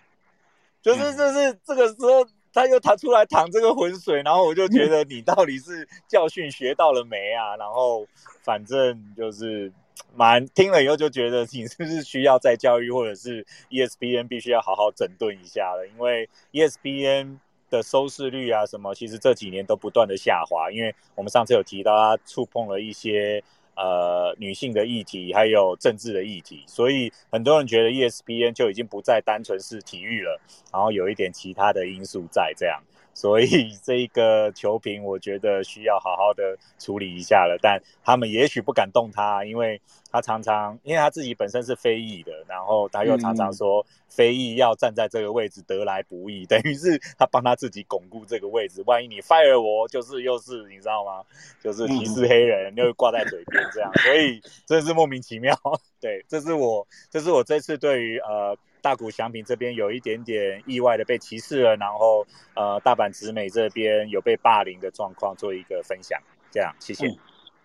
[0.82, 2.26] 就是，就是这个时候。
[2.54, 7.56] 他又他出来淌这个浑水，然后我就觉得你到底是教训学到了没啊？
[7.58, 8.08] 然后
[8.44, 9.72] 反正就是
[10.16, 15.88] 蛮听了以后就觉得你是不是需要再教育，或者是 ESPN 必须要好好整顿一下了？
[15.88, 17.38] 因为 ESPN
[17.70, 23.44] 的收视率啊什么，其实这几年都不断的下滑，因为我们上次有提到他触碰了一些。
[23.78, 30.42] 呃，女性的议题还有政治的议题，所以很多人觉得 ESPN 就已经不再单纯是体育了，
[30.74, 32.82] 然后有一点其他的因素在这样。
[33.18, 37.58] 所以 这个球评，我觉得需要好好的处理一下了。
[37.60, 48.84] 但他们也许不敢动他，因为他常常，因为他自己本身是非裔的，然后他又常常说非裔要站在这个位置得来不易，等于是他帮他自己巩固这个位置。
[48.86, 51.24] 万一你 fire 我，就是又是你知道吗？
[51.64, 55.60] 就是歧视黑人，又挂在嘴边这样，所以真是莫名其妙。
[56.00, 58.56] 对，这是我，这是我这次对于呃。
[58.88, 66.18] 大谷翔平这边有一点点意外的被歧视了，然后呃，大阪直美这边有被霸凌的状况做一个分享，
[66.50, 67.14] 这样谢谢。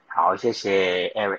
[0.08, 1.38] 好，谢谢 Eric。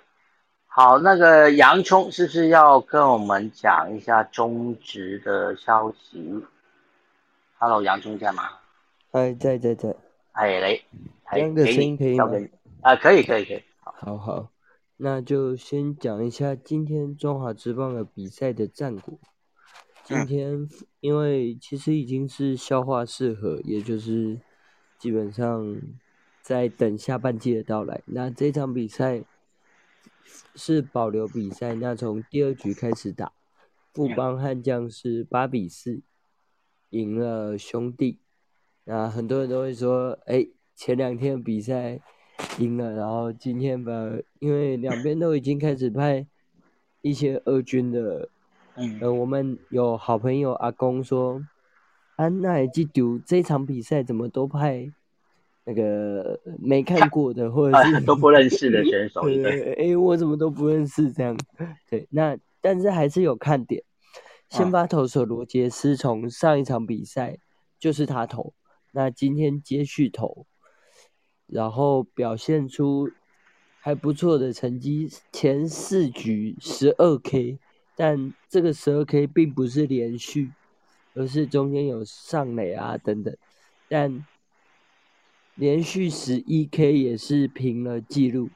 [0.68, 6.42] 好，那个洋葱是不是要跟我们讲一下中职的消息
[7.58, 8.52] ？Hello，洋葱在吗？
[9.12, 9.94] 哎，在在在。
[10.32, 10.80] 哎，来，
[11.34, 12.32] 两个声音可以吗？
[12.84, 13.62] 啊，可以可以可以。
[13.82, 14.50] 好好，
[14.96, 19.20] 那就先讲一下今天中华职棒的比赛的战果。
[20.06, 20.68] 今天
[21.00, 24.38] 因为其实已经是消化适合，也就是
[25.00, 25.82] 基本上
[26.42, 28.02] 在等下半季的到来。
[28.08, 29.24] 那这场比赛
[30.56, 33.32] 是保留比赛，那从第二局开始打，
[33.94, 36.02] 富邦悍将是八比四
[36.90, 38.20] 赢了兄弟。
[38.84, 40.46] 那很多人都会说，哎，
[40.76, 42.02] 前两天比赛
[42.60, 43.92] 赢了，然后今天吧，
[44.40, 46.28] 因为两边都已经开始派
[47.02, 48.28] 一些二军的。
[48.76, 51.42] 嗯，呃，我们有好朋友阿公说，
[52.16, 54.92] 安奈基丢这场比赛怎么都派
[55.66, 59.22] 那个没看过的或者是 都不认识的选手？
[59.22, 61.38] 对， 哎，我怎么都不认识这样？
[61.90, 63.84] 对，那但是还是有看点。
[64.50, 67.38] 先发投手罗杰斯从上一场比赛
[67.80, 68.54] 就是他投，
[68.92, 70.46] 那今天接续投，
[71.48, 73.10] 然后表现出
[73.80, 77.60] 还不错的成绩，前四局十二 K。
[77.96, 80.52] 但这个十二 K 并不是连续，
[81.14, 83.36] 而是中间有上垒啊等等。
[83.88, 84.26] 但
[85.56, 88.50] 连续十一 K 也是平了记录。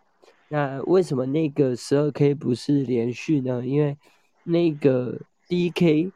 [0.49, 3.65] 那为什么那个十二 K 不是连续呢？
[3.65, 3.97] 因为
[4.43, 6.11] 那个第一 K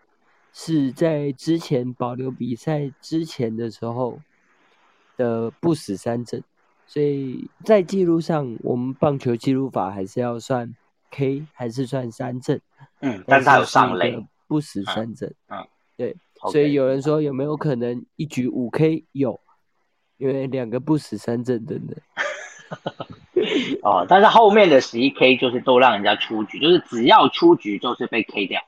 [0.54, 4.20] 是在之前保留比赛之前的时候
[5.18, 6.44] 的不死三振，
[6.88, 10.76] 所以在记录上，我们棒球记录法还是要算
[11.12, 12.60] K，还是算三振。
[13.02, 15.34] 嗯， 但是他有上垒，不死三振。
[15.50, 15.66] 嗯，
[15.98, 16.16] 对，
[16.52, 19.40] 所以有人说有没有可能一局五 K 有，
[20.18, 21.98] 因为两个不死三振等等。
[23.82, 28.62] 哦，但是后面的十一 K 就是都让人家出局，就是只要出局就是被 K 掉。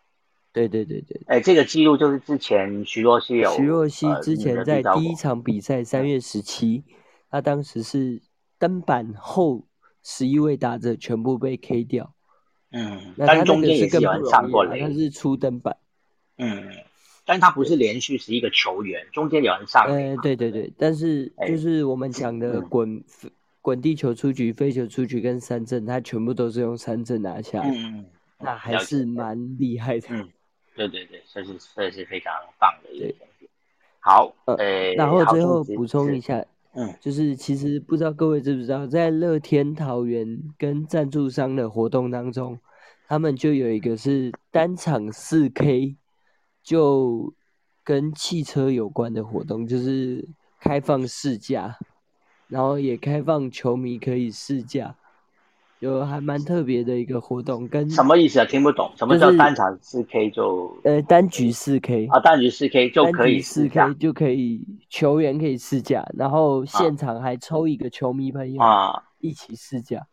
[0.51, 6.83] 对对对对，哎，这个记录就是之前徐若曦有，徐若曦之前在第一场比赛三月十七，
[7.29, 8.21] 他当时是
[8.59, 9.65] 登板后
[10.03, 12.12] 十一位打者全部被 K 掉。
[12.75, 15.77] 嗯，但中间也是有人上过雷，他是初登板。
[16.39, 16.67] 嗯，
[17.23, 19.85] 但他不是连续是一个球员，中间有人上。
[19.85, 23.03] 呃，对对对，但是就是我们讲的滚
[23.61, 27.61] 滚地球出局、飞球出局跟三振，他全部都是用三振拿下。
[27.63, 28.05] 嗯，
[28.39, 30.07] 那还是蛮厉害的。
[30.09, 30.27] 嗯，
[30.75, 33.47] 对对对，这是这是非常棒的一个东西。
[33.99, 36.43] 好，呃，然后最后补充一下。
[36.75, 42.57] 嗯，就是其实不知道各位知不知道，在乐天桃园跟赞助商的活动当中，
[43.13, 45.97] 他们就有一个是单场四 K，
[46.63, 47.31] 就
[47.83, 50.27] 跟汽车有关的活动，就是
[50.59, 51.77] 开放试驾，
[52.47, 54.95] 然后也开放球迷可以试驾。
[55.77, 58.45] 有还蛮特别的一个活动，跟什么意思啊？
[58.45, 70.07] 听不懂，什么叫单场四 K 就呃单局四 K 啊，单局四 K 就可以四 K 就可以球员可以试驾，然后现场还抽一个球迷朋友啊一起试驾。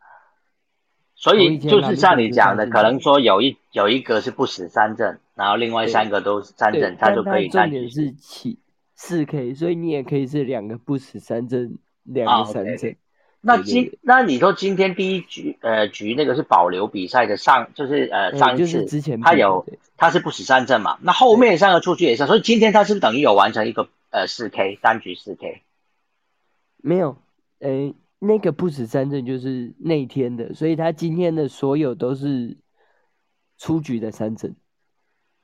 [1.21, 8.59] 所以就是像你讲的，可能说有一有一个是不死三阵，然后另外三个都是三阵，他就可以重点是起
[8.95, 12.97] 四 K，所以你也可以是两个不死三阵，两个三阵。
[13.43, 18.87] 那今那你说今天第一局呃局那个是保留比赛的上就是呃上一次
[19.23, 19.67] 他有
[19.99, 20.99] 他是不死三阵嘛？
[21.03, 25.61] 那后面三个出去也是，所以今天他是不是等于有完成一个呃四 K 单局四 K？
[26.83, 27.19] 没有，
[27.61, 32.57] 呃那个不死三阵就是那天的，所以他今天的所有都是
[33.59, 34.55] 出局的三阵。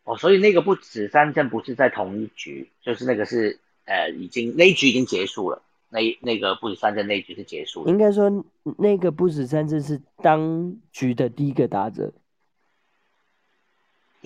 [0.04, 5.62] 哦，所以那个不死三阵不是在同一局，就是那个是呃已经那一局已经结束了。
[5.88, 8.44] 那那个不死三阵那一局是结束了，应该说
[8.76, 12.12] 那个不死三阵是当局的第一个打者，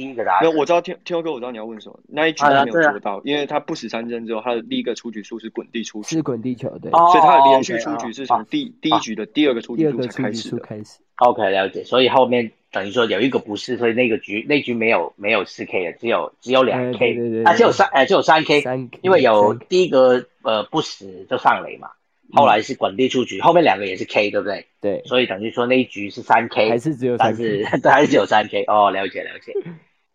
[0.00, 0.40] 第一个打。
[0.40, 0.50] 者。
[0.50, 2.00] 我知道天天哥，我知道你要问什么。
[2.08, 11.00] 那一局他没有做到，因为他不死三针之后，他的第一个出局数是滚地出局，是滚地球对，所以他的连续出局是从第第一局的第二个出局数才开始开始。
[11.16, 11.84] OK，了解。
[11.84, 18.62] 所以后面等于说有一个不是，所以那个局那局没有没有四 K 的，只有只有两 K，啊，只有三哎，只有三 K，
[19.02, 21.90] 因为有第一个呃不死就上雷嘛，
[22.32, 24.66] 后来是滚地出局，后面两个也是 K，对不对？
[24.80, 29.52] 对，所以等于说那一局是三 K，还是只有，但是 还是只有三 K 哦，了解了解。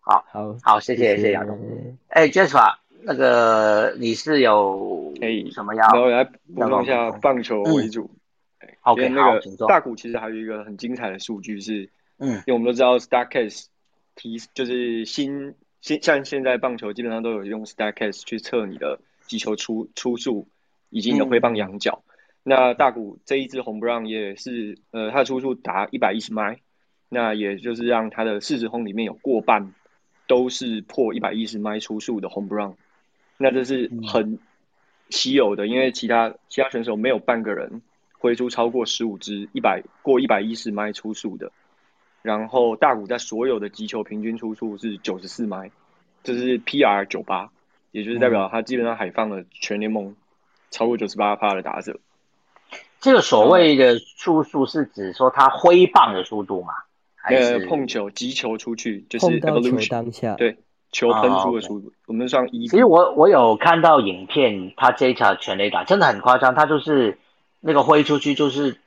[0.06, 1.60] 好，好，好，谢谢谢谢杨总。
[2.10, 5.12] 哎，Jasper，那个你是有
[5.52, 5.88] 什么要？
[6.00, 8.12] 我来补充一下棒球为主。
[8.82, 11.90] OK，那个大股其实还有一个很精彩的数据是，
[12.20, 13.66] 嗯，因为我们都知道 Starcase
[14.14, 20.48] 提就是新新像现在棒球基本上都有用 Starcase 去测你的击球出出数
[20.92, 22.04] 以及你的挥棒仰角。
[22.44, 26.60] 那大股这一支红不让也是，呃，它的出数达一百一十迈，
[27.10, 29.74] 那也就是让它的四十轰里面有过半
[30.28, 32.76] 都是破一百一十迈出速的红不让，
[33.38, 34.40] 那这是很
[35.10, 37.82] 稀有的，因为其他其他选手没有半个人。
[38.18, 41.52] 挥出超过十五支一百过一百一十迈出速的，
[42.24, 45.70] 然后大谷在所有的击球平均出速是九十四迈，
[46.24, 47.52] 这是 PR 九八，
[47.92, 50.16] 也就是代表他基本上海放了全联盟
[50.72, 52.00] 超过九十八趴的打者。
[53.00, 56.64] 这个所谓的速度是指说他挥棒的速度
[57.34, 57.38] 吗？
[57.38, 60.58] 呃，碰球击球出去就是碰到球当下，对
[60.92, 62.68] 球喷出的速度，我们算一。
[62.68, 67.18] 其实我我有看到影片，他这一场全垒打真的很夸张，他就是
[67.62, 68.78] 那个挥出去就是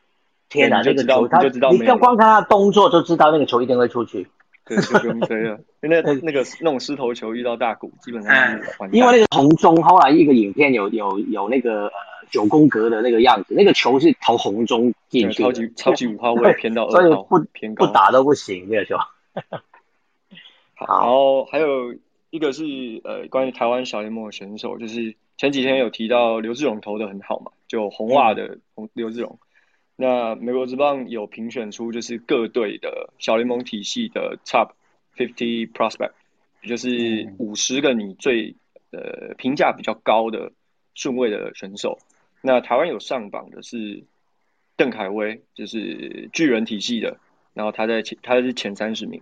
[0.49, 4.27] 天哪，那个球他你就光看他动作就知道那个球一定会出去。
[4.65, 5.59] 对，就不用吹了。
[5.81, 8.63] 那那个那种狮头球遇到大鼓，基本上是
[8.93, 11.93] 因为那个红中后来一个影片有有有那个呃
[12.31, 18.97] 九宫格的那个样子，那个球是投红中进去，超级超级五号位偏到二号，不偏高，不打都不行那个球。
[20.75, 21.95] 好，然后还有
[22.31, 22.65] 一个是
[23.05, 29.39] 呃关于台湾小联盟的选手，就是前几天有提到刘志荣投的很好嘛，就红袜的红刘志荣。
[29.97, 34.71] 那美国之棒有评选出就是各队的小联盟体系的 top
[35.17, 36.13] fifty prospect，
[36.63, 38.55] 也就是五十个你最
[38.93, 40.53] 呃评价比较高的
[40.95, 41.99] 顺位的选手。
[42.41, 44.05] 那台湾有上榜的是
[44.77, 47.19] 邓凯威，就是巨人体系的，
[47.55, 49.21] 然后他在前他是前三十名，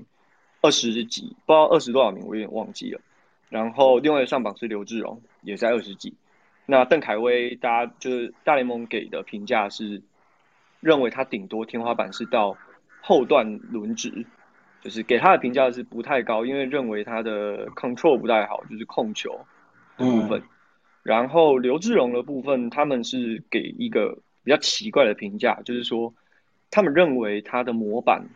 [0.63, 3.01] 二十几不知道二十多少名，我有点忘记了。
[3.49, 6.15] 然后另外上榜是刘志荣，也在二十几。
[6.67, 10.03] 那邓凯威，大家就是大联盟给的评价是。
[10.81, 12.57] 认为他顶多天花板是到
[13.01, 14.25] 后段轮值，
[14.83, 19.41] 就是给他的评价是不太高，因为认为他的 control 不太好，就是控球
[19.97, 20.41] 的部分。
[21.07, 26.13] 然后刘志荣的部分，他们是给一个比较奇怪的评价，就是说
[26.71, 28.27] 他们认为他的模板，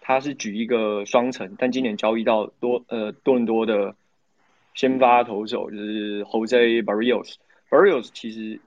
[0.00, 3.94] 他是举一个双层，但今年交易到多呃多伦多的
[4.74, 8.58] 先发投手就是 Jose Barrios，Barrios 其实。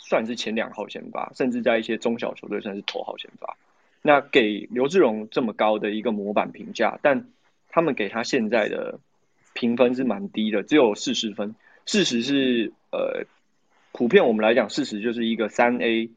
[0.00, 3.56] 算是前两号先发，甚至在一些中小球队算是头号先发。
[4.00, 7.26] 那给刘志荣这么高的一个模板评价，但
[7.68, 9.00] 他们给他现在的
[9.54, 11.56] 评分是蛮低的，只有四十分。
[11.84, 13.24] 事实是，呃，
[13.92, 16.10] 普遍我们来讲，事实就是一个三 A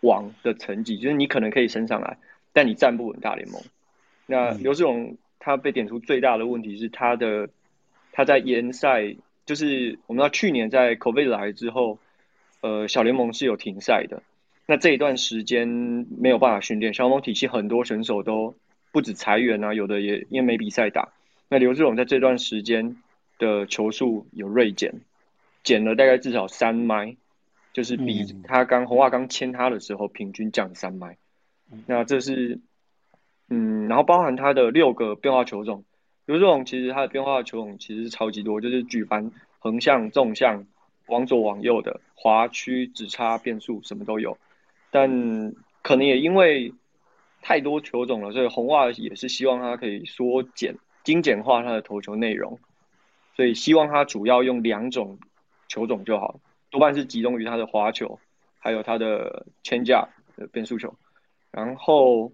[0.00, 2.18] 王的成绩，就是你可能可以升上来，
[2.52, 3.60] 但你站不稳大联盟。
[4.26, 7.48] 那刘志荣他被点出最大的问题是他的
[8.12, 11.98] 他在延赛，就是我们知道去年在 COVID 来之后。
[12.64, 14.22] 呃，小联盟是有停赛的，
[14.66, 18.54] 那这一段时间没有办法训练，小联盟体系很多选手都
[18.92, 21.08] 不止裁员啊，有的也因为没比赛打。
[21.48, 22.96] 那刘志勇在这段时间
[23.40, 25.00] 的球速有锐减，
[25.62, 27.16] 减了大概至少三迈，
[27.72, 31.16] 就是比他刚红袜刚签他的时候平均降三迈。
[31.86, 32.60] 那这是，
[33.48, 35.84] 嗯，然后包含他的六个变化球种，
[36.26, 40.66] 刘志荣其实他的变化球种其实超级多，就是举凡横向、纵向。
[41.08, 44.38] 往左往右的滑区、直插、变速什么都有，
[44.92, 45.52] 但
[45.82, 46.72] 可能也因为
[47.42, 52.60] 太多球种了，所以红袜也是希望他可以缩减、精简化他的投球内容，
[53.34, 55.18] 所以希望他主要用两种
[55.72, 58.18] 球种就好，多半是集中于他的滑球，
[58.58, 60.06] 还有他的牵架
[60.36, 60.94] 的变速球，
[61.50, 62.30] 然后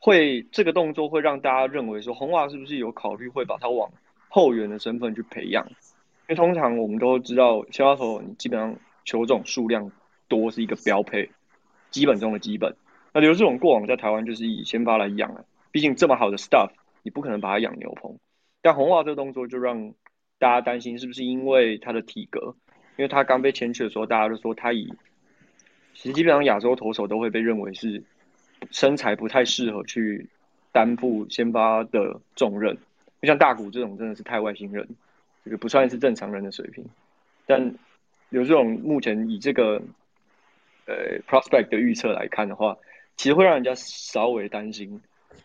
[0.00, 3.92] 会这个动作会让大家认为说红袜是不是有考虑会把他往
[4.28, 5.64] 后援的身份去培养。
[5.68, 9.92] 因为通常我们都知道，先发投你基本上球种数量
[10.26, 11.30] 多是一个标配，
[11.92, 12.74] 基本中的基本。
[13.12, 16.70] 那刘志荣过往在台湾就是以先发来养啊，毕竟这么好的 stuff，
[17.04, 18.18] 你不可能把它养牛棚。
[18.60, 19.94] 但红袜这个动作就让
[20.38, 22.54] 大家担心，是不是因为他的体格？
[22.96, 24.92] 因为他刚被签去的时候，大家都说他以
[25.94, 28.02] 其实基本上亚洲投手都会被认为是
[28.70, 30.26] 身材不太适合去
[30.72, 32.76] 担负先发的重任，
[33.20, 34.88] 就像大谷这种真的是太外星人。
[35.44, 36.84] 这个不算是正常人的水平，
[37.46, 37.74] 但
[38.30, 39.80] 有这种目前以这个
[40.86, 42.76] 呃 prospect 的预测来看的话，
[43.16, 45.00] 其实会让人家稍微担心。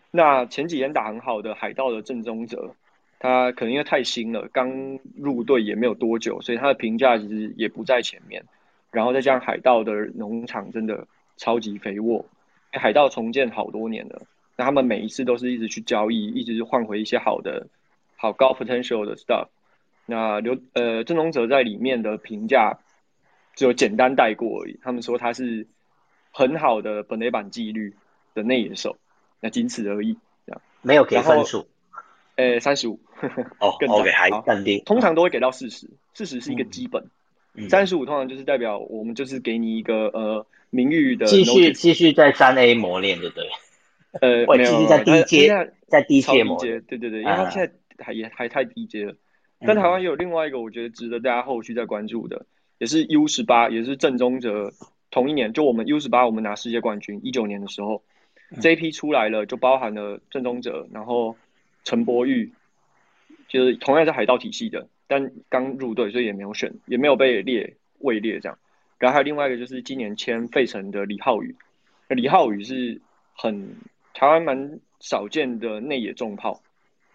[0.10, 2.76] 那前几天打很好的海盗的正宗者，
[3.24, 8.44] 他可能因为太新了，刚入队也没有多久，所以他的评价其实也不在前面。
[8.90, 11.08] 然后再加上海盗的农场真的
[11.38, 12.26] 超级肥沃，
[12.72, 14.24] 海盗重建好多年了，
[14.58, 17.68] 那他们每一次都是一直去交易，一直换回一些好的、
[18.18, 19.50] 好高 potential 的 stuff。
[20.08, 22.80] 那刘呃郑龙哲在里面的评价
[23.56, 24.80] 只有简单带过而已。
[24.82, 25.68] 他们说他是
[26.32, 27.94] 很好的本垒板纪律
[28.34, 28.98] 的内野手，
[29.40, 30.18] 那仅此而已。
[30.48, 31.68] 这样没有给分数，
[32.42, 33.00] 呃三十五
[33.60, 34.82] 哦， 更低还更低。
[34.86, 37.04] 通常都会给到四十，四十是一个基本，
[37.70, 43.50] 三十五通常就是代表我们就是给你一个呃名誉的继续继续在三 A 磨练，对不对？
[44.22, 49.16] 呃，我继续在低阶，在低阶磨，对对对，因为他现在还也还太低阶了。
[49.66, 52.46] 但台湾也有另外一个，我觉得值得大家后续再关注的，
[52.80, 54.74] 也是 U 十八，也是正宗者。
[55.12, 58.02] 同一年，就我们 U 十八，我们拿世界冠军，一九年的时候，
[58.62, 61.36] 这一批出来了，就包含了郑宗哲，然后
[61.84, 62.52] 陈柏宇，
[63.48, 68.58] 就是同样是海盗体系的，但刚入队，所以也没有选，也没有被列位列这样。
[69.00, 71.56] 然后还有另外一个就是今年签费城的李浩宇，
[72.10, 73.02] 李浩宇是
[73.36, 73.76] 很
[74.14, 76.62] 台湾蛮少见的内野重炮，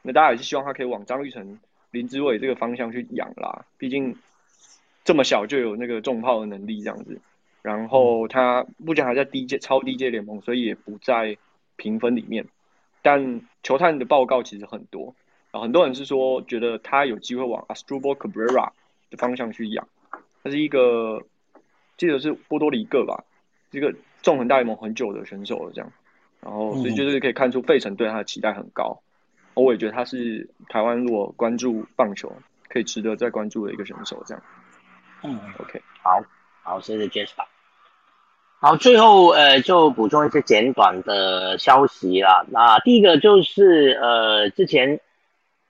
[0.02, 1.58] 那大家也是希望他可以往张玉成、
[1.92, 4.16] 林志伟这个方向去养啦，毕竟
[5.04, 7.20] 这么小就有那个重炮的能力这样子。
[7.62, 11.36] 然后他目前还在低阶、超低阶联盟，所以也不在
[11.76, 12.46] 评分里面。
[13.02, 15.16] 但球探的报告其实很多，
[15.50, 18.70] 啊，很多人是说觉得他有机会往 Astrubal Cabrera
[19.10, 19.88] 的方向去养，
[20.44, 21.26] 他是一个。
[21.98, 23.24] 记得是波多黎各吧，
[23.70, 25.90] 这个纵横大联盟很久的选手了，这样，
[26.42, 29.00] 然后所以就是可以看出费城对他的期待很高，
[29.54, 32.30] 我也觉得他是台湾如果关注棒球
[32.68, 34.42] 可以值得再关注的一个选手，这样。
[35.22, 36.22] 嗯，OK，好，
[36.62, 37.46] 好，谢谢 Jasper。
[38.58, 42.44] 好，最后呃就补充一些简短的消息啦。
[42.50, 45.00] 那第一个就是呃之前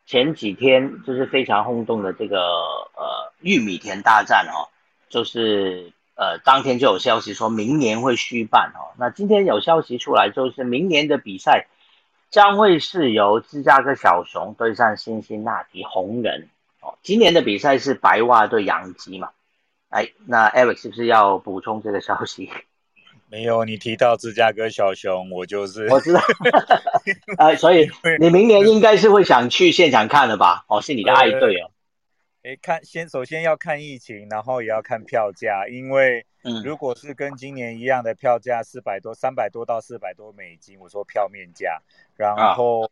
[0.06, 4.68] 前几天就是非常轰动的这个呃玉米田大战哦，
[5.08, 5.92] 就是。
[6.18, 8.96] 呃，当天就有消息说明年会续办哦。
[8.98, 11.66] 那今天有消息出来，就是明年的比赛
[12.30, 16.48] 将会是由芝加哥小熊对上辛辛那提红人
[16.80, 16.96] 哦。
[17.02, 19.28] 今年的比赛是白袜对洋基嘛？
[19.90, 22.50] 哎，那 Eric 是不是要补充这个消息？
[23.28, 26.20] 没有，你提到芝加哥小熊，我就是我知道。
[27.38, 30.64] 呃，所以你明年应该是会想去现场看的吧？
[30.68, 31.70] 哦，是你的爱队哦。
[32.42, 36.24] 诶，看先首先要看疫情，然后也要看票价，因为
[36.64, 41.82] 如果是跟今年一样的票价，四百多、三百多到四百多美金，我说票面价。
[42.16, 42.88] 然后，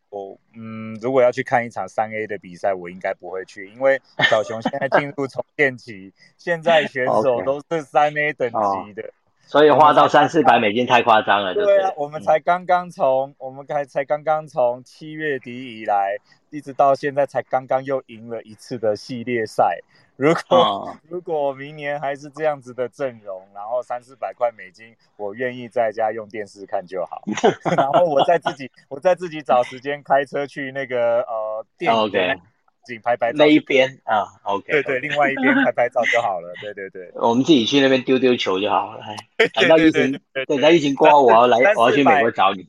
[0.57, 9.12] 嗯，如果要去看一场三 A 的比赛，我应该不会去，因为小熊现在进入重建期， 现在选手都是三 A 等级的。
[9.47, 16.16] 所以花到三四百美金太夸张了，对啊，我们才刚刚从我们才才刚刚从七月底以来，
[16.51, 19.78] 一直到现在才刚刚又赢了一次的系列赛。
[20.16, 27.22] 如果 如果明年还是这样子的阵容，然后三四百块美金，我愿意在家用电视看就好。
[27.76, 32.40] 然后我再自己我再自己找时间开车去那个呃电影。
[33.03, 39.01] 拍拍那一边啊，OK，对对，另外一边拍拍照就好了，对对对，我们自己去那边丢丢球就好了。
[39.55, 42.66] 等到疫情，等到疫情过后，我要来，我要去美国找你。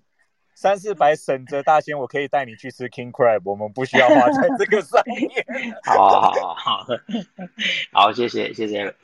[0.57, 5.45] 三四百省着大仙，我可以带你去吃 King Crab，我们不需要花在这个上面。
[5.83, 6.87] 好好好好，
[7.91, 8.95] 好，谢谢谢谢。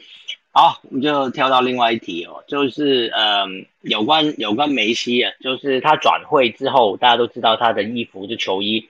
[0.54, 8.88] 好，我们就跳到另外一题哦，就是嗯，有关有关梅西啊，就是他转会之后，大家都知道他的衣服就球衣。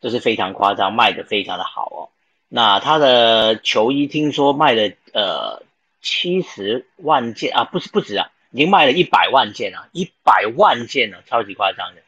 [0.00, 2.08] 这是非常夸张，卖的非常的好哦。
[2.48, 5.62] 那他的球衣听说卖了呃
[6.00, 12.02] 七十万件啊，不是不止啊，已经卖了一百万件了，一百万件了，超级夸张的。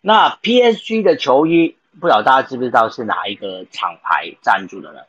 [0.00, 5.00] 那 PSG 的球衣，不知道大家知不知道是哪一个厂牌赞助的呢？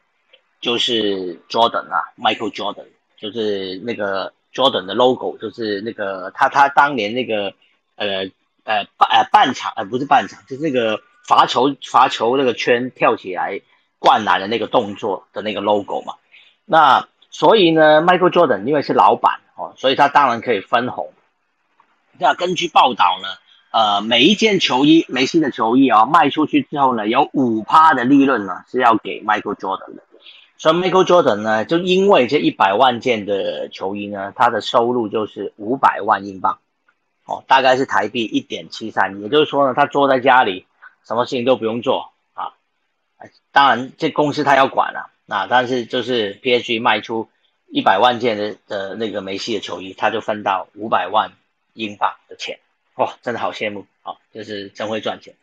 [0.62, 2.88] 就是 Jordan 啊，Michael Jordan，
[3.18, 7.54] 就是那个 Jordan 的 logo，就是那个他他当年那个
[7.96, 8.24] 呃
[8.64, 11.02] 呃半呃半场呃不是半场，就是那个。
[11.30, 13.62] 罚球罚球那个圈跳起来
[14.00, 16.16] 灌篮的那个动作的那个 logo 嘛，
[16.66, 21.14] 那所以呢，Michael Jordan 因为是老板哦，所以他当然可以分红。
[22.18, 23.28] 那根据报道呢，
[23.70, 30.04] 呃，每一件球衣，梅西的球衣啊，卖出去之后呢，有五趴的利润呢是要给 Michael Jordan 的。
[30.58, 36.58] 所以 Michael Jordan 呢，就因为这一百万件的球衣呢，他的收入就是五百万英镑，
[37.26, 40.66] 哦，大概是台币一点七三，也就是说呢，他坐在家里。
[41.10, 42.54] 什么事情都不用做啊，
[43.52, 47.32] 当然这公司他要管了，那但是就是 P H G 卖出
[47.68, 51.32] 一百万件的的那个梅西的球衣，他就分到五百万
[51.74, 52.60] 英镑的钱，
[52.94, 55.34] 哇，真的好羡慕啊，就是真会赚钱。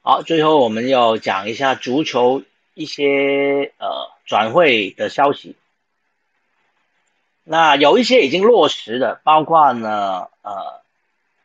[0.00, 2.42] 好，最后我们要讲一下足球
[2.74, 5.54] 一些呃转会的消息，
[7.44, 10.82] 那有一些已经落实的，包括呢呃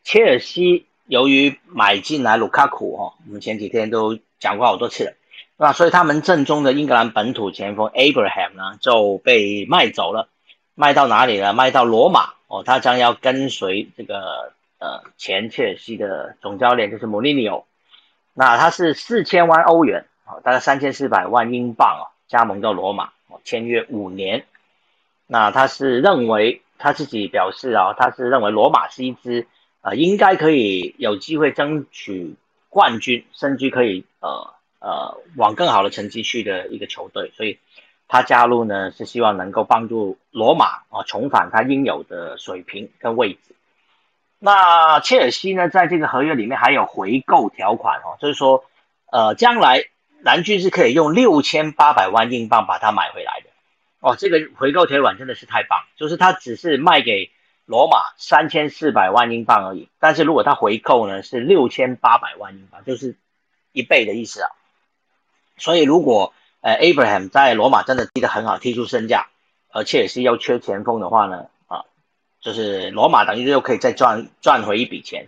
[0.04, 0.88] 切尔西。
[1.08, 5.14] 由于买进来卢卡库哦，我们前几天都讲过好多次了，
[5.56, 10.28] 那所以他们正宗的英格兰本土前锋 Abraham 呢就被卖走了，
[10.76, 11.54] 卖到哪里了？
[11.54, 17.66] 卖到罗马哦，他将要跟随这个呃前切尔西的总教练就是穆里尼奥，
[18.34, 24.44] 那他是四千万欧元啊，大概三千四百万英镑哦，加盟到罗马哦，签约五年，
[25.26, 29.48] 那他是认为他自己表示啊，他是认为罗马是一支。
[29.88, 32.36] 啊，应该可以有机会争取
[32.68, 37.58] 冠军，甚至可以呃呃往更好的成绩去的一个球队，所以
[38.10, 43.56] 他加入呢是希望能够帮助罗马啊重返他应有的水平跟位置。
[44.40, 48.66] 那切尔西呢，在这个合约里面还有回购条款哦，就是说
[49.10, 49.86] 呃将来
[50.22, 53.52] 蓝军是可以用六千八百万英镑把它买回来的。
[54.02, 57.32] 哦，这个回购条款真的是太棒，就是他只是卖给
[57.68, 63.16] 罗马三千四百万英镑而已，但是如果他回购呢是六千八百万英镑，就是
[63.72, 64.50] 一倍的意思啊。
[65.58, 69.28] 所以如果呃 Abraham 在罗马真的踢得很好，踢出身价，
[69.70, 71.86] 而且也是要缺前锋的话呢，啊，
[72.42, 75.28] 就是罗马等于又可以再赚赚回一笔钱。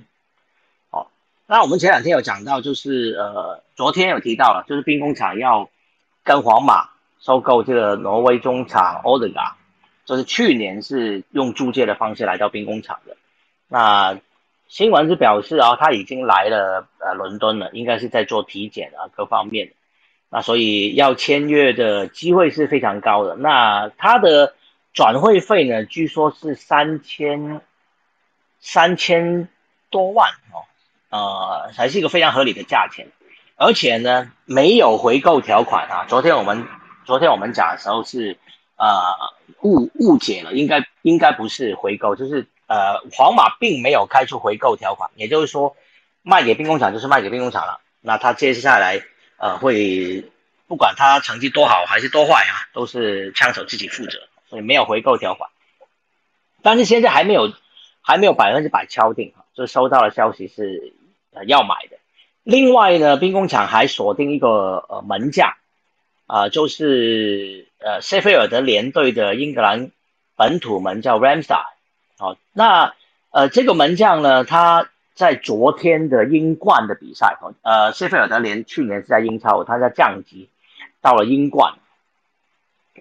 [0.89, 1.05] 哦，
[1.45, 5.69] 那我们前两天有讲到，就是呃昨天有提到了，就是兵工厂要
[6.23, 6.89] 跟皇马。
[7.21, 9.57] 收购这个挪威中场 o d e g a
[10.09, 13.15] 就是去年是用租借的方式来到兵工厂的。
[13.67, 14.19] 那
[14.67, 19.73] 新闻是表示啊，他已经来了呃伦敦了，应该是在做体检啊各方面。
[20.31, 23.35] 那所以要签约的机会是非常高的。
[23.35, 24.55] 那他的
[24.93, 27.61] 转会费呢，据说是三千
[28.59, 29.47] 三千
[29.91, 30.65] 多万哦，
[31.11, 33.09] 呃，还是一个非常合理的价钱。
[33.57, 36.05] 而且呢，没有回购条款啊。
[36.07, 36.65] 昨天我们。
[37.05, 38.37] 昨天我们讲的时候是，
[38.79, 45.75] 呃，误误解了，应该应该不是回购，就是呃，皇马并没有开出回购条款，也就是说，
[46.21, 49.03] 卖给兵工厂就是卖给兵工厂了，那他接下来
[49.35, 50.31] 呃会
[50.65, 55.49] 不管他成绩多好还是多坏啊，都是枪手自己负责，所以没有回购条款。
[56.61, 57.51] 但是现在还没有
[58.01, 60.93] 还没有百分之百敲定啊，就收到的消息是
[61.33, 61.97] 呃要买的。
[62.43, 65.53] 另外呢，兵工厂还锁定一个呃门将。
[66.29, 69.89] 啊，就是呃，谢菲尔德联队的英格兰
[70.35, 71.63] 本土门将 Ramsay，
[72.19, 72.93] 好，那
[73.31, 80.49] 呃，这个门将呢，他在昨天的英冠的比赛，呃，谢菲尔德联去年是在英超，他在降级
[81.01, 81.79] 到了英冠，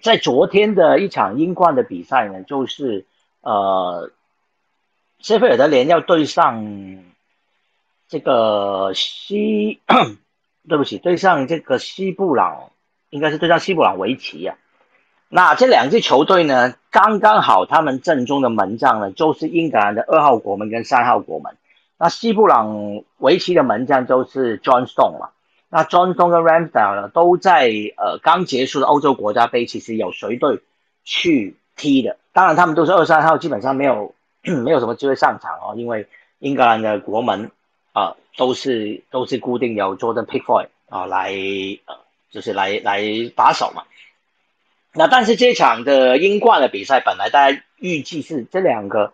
[0.01, 3.05] 在昨天的一场英冠的比赛呢，就是
[3.41, 4.09] 呃，
[5.19, 7.03] 谢菲尔德联要对上
[8.07, 9.81] 这个西，
[10.67, 12.71] 对不起，对上这个西布朗。
[13.09, 14.55] 应该是对上西布朗维奇呀，
[15.29, 21.55] 那这两支球队呢，刚刚好他们正中的门将呢，就是英格兰的二号国门跟三号国门。
[21.97, 25.29] 那西布朗维奇的门将就是 John Stone 嘛，
[25.69, 30.61] 那 John Stone 跟 Ramsdale 呢，都在呃刚结束的欧洲国家杯，其实有随队
[31.03, 32.17] 去踢的。
[32.31, 36.07] 当然他们都是二三号，基本上没有 没有什么机会上场哦，因为
[36.39, 37.51] 英格兰的国门
[37.93, 41.33] 啊都是都是固定由 Jordan Pickford 啊来。
[42.31, 43.01] 就是来来
[43.35, 43.85] 把守嘛，
[44.93, 49.13] 那但是这场的英冠的比赛本来大家预计是这两个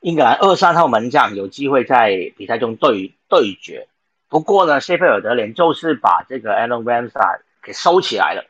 [0.00, 3.86] 英格兰二三号门将有机会在比赛中对对决，
[4.28, 8.44] 不过呢，谢菲尔德联就是把这个 Alan Ramsay 给收起来了，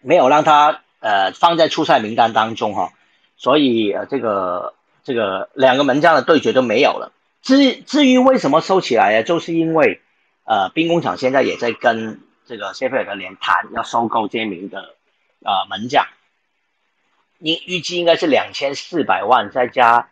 [0.00, 2.92] 没有让他呃放在出赛名单当中哈，
[3.36, 7.10] 所以呃这个这个两个门将的对决都没有了。
[7.42, 10.00] 至至于为什么收起来呀，就是因为
[10.44, 12.20] 呃兵工厂现在也在跟。
[12.46, 14.94] 这个谢菲尔德联谈要收购这名的
[15.42, 16.06] 呃门将，
[17.38, 20.10] 应预计应该是两千四百万再加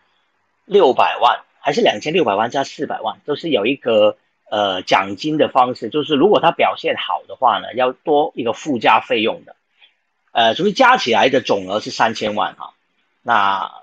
[0.64, 4.16] 六百万，还是两千六百万加四百万，都是有一个
[4.50, 9.54] 呃奖金的方式，就是如果他表现好的话呢，要多一个附加费用的，
[10.30, 12.72] 呃，所以加起来的总额是三千万哈。
[13.20, 13.82] 那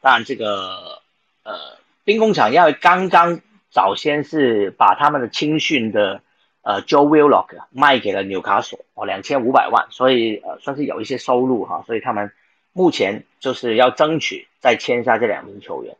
[0.00, 1.02] 当然这个
[1.42, 6.20] 呃兵工厂要刚刚早先是把他们的青训的。
[6.64, 12.32] 呃，Joe Willock 卖给了纽卡索哦，两千五百万，所以呃算是有一些收入哈，所以他们
[12.72, 15.94] 目前就是要争取再签下这两名球员。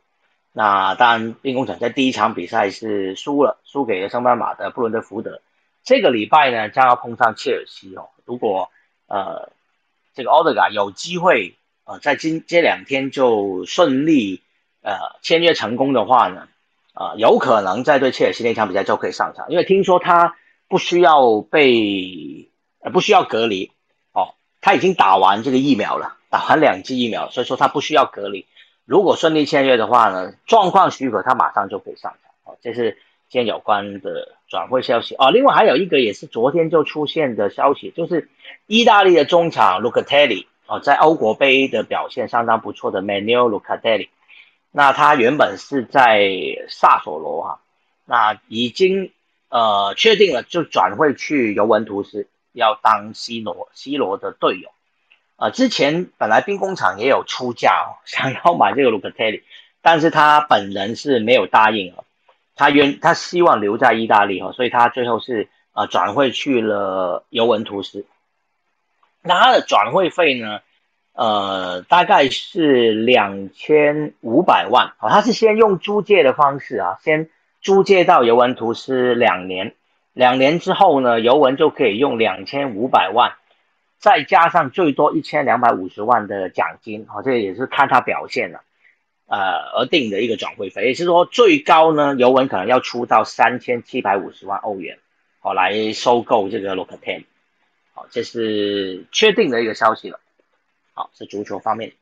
[0.51, 5.39] 那当然，兵工厂在第一场比赛是输了，输给了圣班马的布伦德福德。
[5.83, 8.09] 这个礼拜呢，将要碰上切尔西哦。
[8.25, 8.71] 如果
[9.05, 9.51] 呃
[10.15, 11.53] 这个奥德嘎有机会
[11.83, 14.41] 呃在今这两天就顺利
[14.81, 16.47] 呃签约成功的话呢，
[16.93, 20.35] 啊有可能在对切尔西那场比赛就可以上场，因为听说他。
[20.67, 22.49] 不需要被
[22.79, 23.71] 呃不需要隔离
[24.11, 28.45] 哦，他已经打完这个疫苗了，打完两剂疫苗，所以说他不需要隔离。
[28.85, 32.57] 如果顺利签约的话呢，状况许可，他马上就可以上场哦。
[32.61, 32.97] 这是
[33.29, 35.31] 今天有关的转会消息哦。
[35.31, 38.29] 另外还有一个也是昨天就出现的消息，就是
[38.67, 44.09] 意大利的中场 Lucatelli 哦，在欧国杯的表现相当不错的 Manuel Lucatelli，
[44.71, 46.31] 那他原本是在
[46.69, 47.59] 萨索罗哈，
[48.05, 49.11] 那已经。
[49.55, 54.69] 呃，确定了就转会去尤文图斯，要当 C 罗 C 罗的队友。
[55.37, 59.43] 呃，之前本来兵工厂也有出价，哦想要买这个卢克泰利，
[59.81, 62.03] 但是他本人是没有答应了。
[62.57, 68.05] 他原他希望留在意大利哈，所以他最后是呃转会去了尤文图斯。
[69.21, 70.59] 那他的转会费呢？
[71.13, 74.95] 呃，大概是两千五百万。
[74.99, 77.29] 哦，他是先用租借的方式啊，先。
[77.65, 79.73] 租借到尤文图斯两年，
[80.13, 83.37] 两年之后呢，尤文就可以用两千五百万，
[83.97, 88.61] 再加上最多一千两百五十万的奖金，哦，这也是看他表现了，
[89.25, 94.99] 呃而定的一个转会费，也是说最高呢，尤文可能要出到三千七百五十万欧元，
[95.41, 97.23] 哦，来收购这个 Locaten，
[97.95, 100.19] 好，这是确定的一个消息了，
[100.93, 101.93] 好，是足球方面，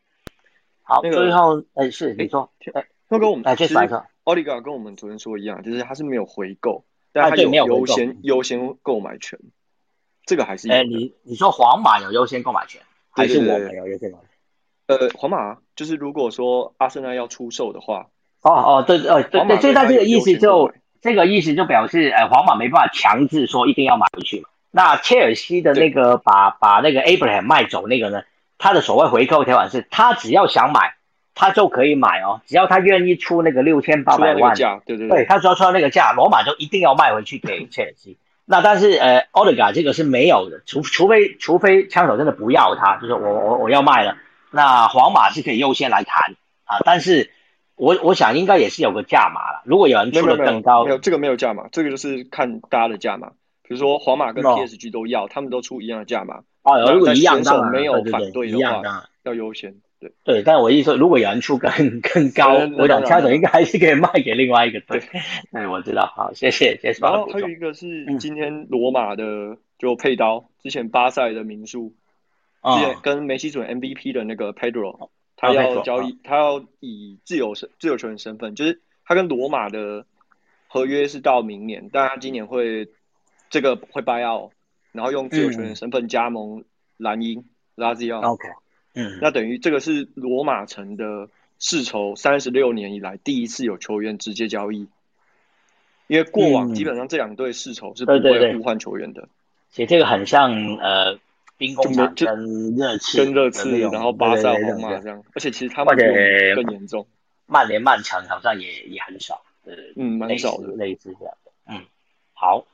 [0.82, 6.86] 好，最后，哎，是你说，哎，那跟我们，哎，这是来说，奥利加跟我们昨天说一样，就是他是没有回购。
[7.16, 9.38] 但他有优先优先购买权，
[10.26, 14.30] 这个还是哎，你你说皇马有优先购买权，还是我没有优先购买权？
[14.88, 18.08] 呃，皇马就是如果说阿森纳要出售的话，
[18.42, 24.50] 哦哦，对哦对对，所以他这个意思就这个意思就表示，呃，皇马没办法强制说一定要买回去嘛。
[24.72, 28.24] 那切尔西的那个把把那个 Abraham 卖走那个呢，
[28.58, 30.96] 他的所谓回购条款是，他只要想买。
[31.36, 38.18] 他就可以买哦，只要他愿意出那个六千八百万价，对对对，他只要出到那个价，罗马就一定要卖回去给切尔西。
[38.46, 44.18] 那但是呃，奥利加这个是没有的，除除非除非枪手真的不要他，就是我我我要卖了，
[44.52, 46.80] 那皇马是可以优先来谈啊。
[46.86, 47.32] 但是
[47.76, 53.30] 我我想应该也是有个价码了，如果有人出的更高，没有这个没有价码，这个就是看大家的价码。
[53.66, 59.74] 比如说皇马跟 PSG 都要，他们都出一样的价码，哦，如果一样，没有反对的话，要优先。
[60.24, 65.02] 对，但我意思说，如果有人出更更高，我想枪手应该还是可以卖给另外一个队。
[65.52, 67.00] 哎，我知道，好，谢谢，谢谢。
[67.02, 71.94] 然后还有一个是今天罗马的就佩刀，之前巴塞的名宿，
[72.64, 80.06] 之前跟梅西准 MVP 的那个 Pedro，他要交易，他要以自由身自由球员身份，就是他跟罗马的
[80.68, 82.88] 合约是到明年，但他今年会
[83.50, 84.52] 这个会 buy out，
[84.92, 86.64] 然后用自由球员身份加盟
[86.98, 87.46] 蓝鹰
[87.76, 88.22] 拉兹奥。
[88.34, 88.48] OK。
[88.96, 94.88] 嗯，那等于这个是罗马城的世仇三十六年以来第一次有球员直接交易，
[96.08, 99.28] 因为过往基本上这两队世仇是不会互换球员的。
[99.72, 101.18] 其实这个很像呃
[101.58, 105.24] 兵工厂跟热刺，跟热刺，然后巴萨、皇马这样。
[105.34, 107.08] 而且其实他们更严重，
[107.48, 111.52] 曼联、曼城好像也也很少，呃，嗯，蛮少的，类似这样的。
[111.66, 111.82] 嗯，
[112.34, 112.68] 好，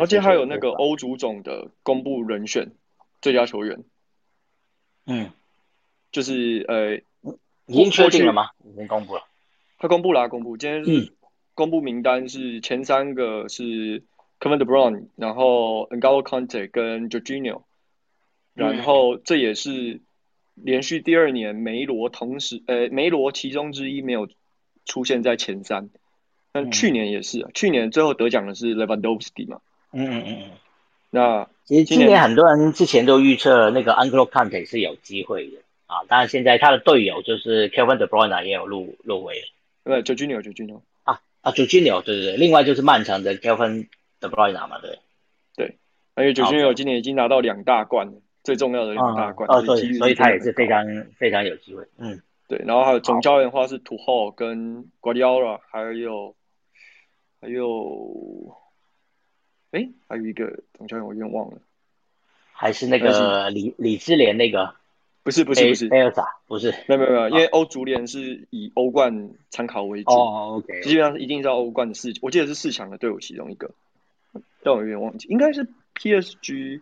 [0.00, 2.72] 而且还有那个欧足总的公布人选
[3.22, 3.84] 最佳球员，
[5.06, 5.30] 嗯。
[6.12, 6.96] 就是呃，
[7.66, 8.50] 已经确定了吗？
[8.64, 9.22] 已经公布了。
[9.78, 10.56] 他公布了，啊公布。
[10.56, 11.12] 今天是
[11.54, 14.02] 公布名单是前三个是
[14.40, 17.62] Kevin De Bruyne，然后 N'Golo Kante 跟 Jorginho，
[18.54, 20.00] 然后这也是
[20.54, 24.28] 连续第二年梅罗同时呃梅罗其中之一没有
[24.84, 25.90] 出现在前三，
[26.52, 29.60] 但去年也是，去年最后得奖的是 Levandowski 嘛。
[29.92, 30.50] 嗯嗯嗯嗯。
[31.10, 35.58] 那其实今年很多人之前都预测那个 N'Golo Kante 是有机会的。
[35.90, 39.46] 啊，当然现在他的队友就是 Kevin De Bruyne 也有入入围了，
[39.84, 43.88] 对，九金牛，九金牛啊啊，九金牛，对对对，另外就是曼城的 Kevin
[44.20, 45.00] De Bruyne 嘛，对。
[45.56, 45.76] 对，
[46.14, 48.12] 而且九金牛今年已经拿到两大冠了，
[48.44, 50.86] 最重要的两大冠，哦，对，所以他也是非常
[51.18, 56.36] 非常有机会，嗯，对，然后还有总教练的话是土豪跟 Guardiola，还有
[57.40, 58.56] 还有，
[59.72, 61.58] 哎，还有一个总教练我有点忘了，
[62.52, 64.79] 还是那个李李智联那个。
[65.22, 73.70] 不是不是不是，没有啥，不是，没有没有没有，因为欧足联是以欧冠参考为主，哦，OK，基本上一定是欧冠的四，我记得是四强的队伍其中一个，
[74.62, 76.80] 但我有点忘记，应该是 PSG，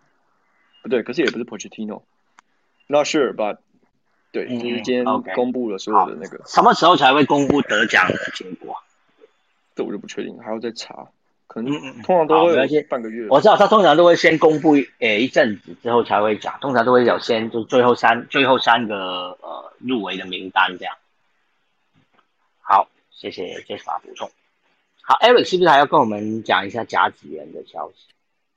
[0.81, 3.57] 不对，可是也不是 Pochettino，Not sure，but
[4.31, 5.03] 对，就是今天
[5.35, 8.77] 公布了所有的那个，什么时候才会公布得奖的结果？
[9.75, 11.09] 这我就不确定，还要再查。
[11.49, 11.73] 可能
[12.03, 13.27] 通常都会半个月。
[13.27, 16.59] 我知道他通常都会先公布，诶，一阵子之后才会讲。
[16.61, 20.95] 通常都会有先，就最后三最后三个呃入围的名单这样。
[22.61, 24.29] 好，谢谢 Jasper 补充。
[25.01, 28.05] 好，Eric 是不是还要跟我们讲一下甲子园的消息？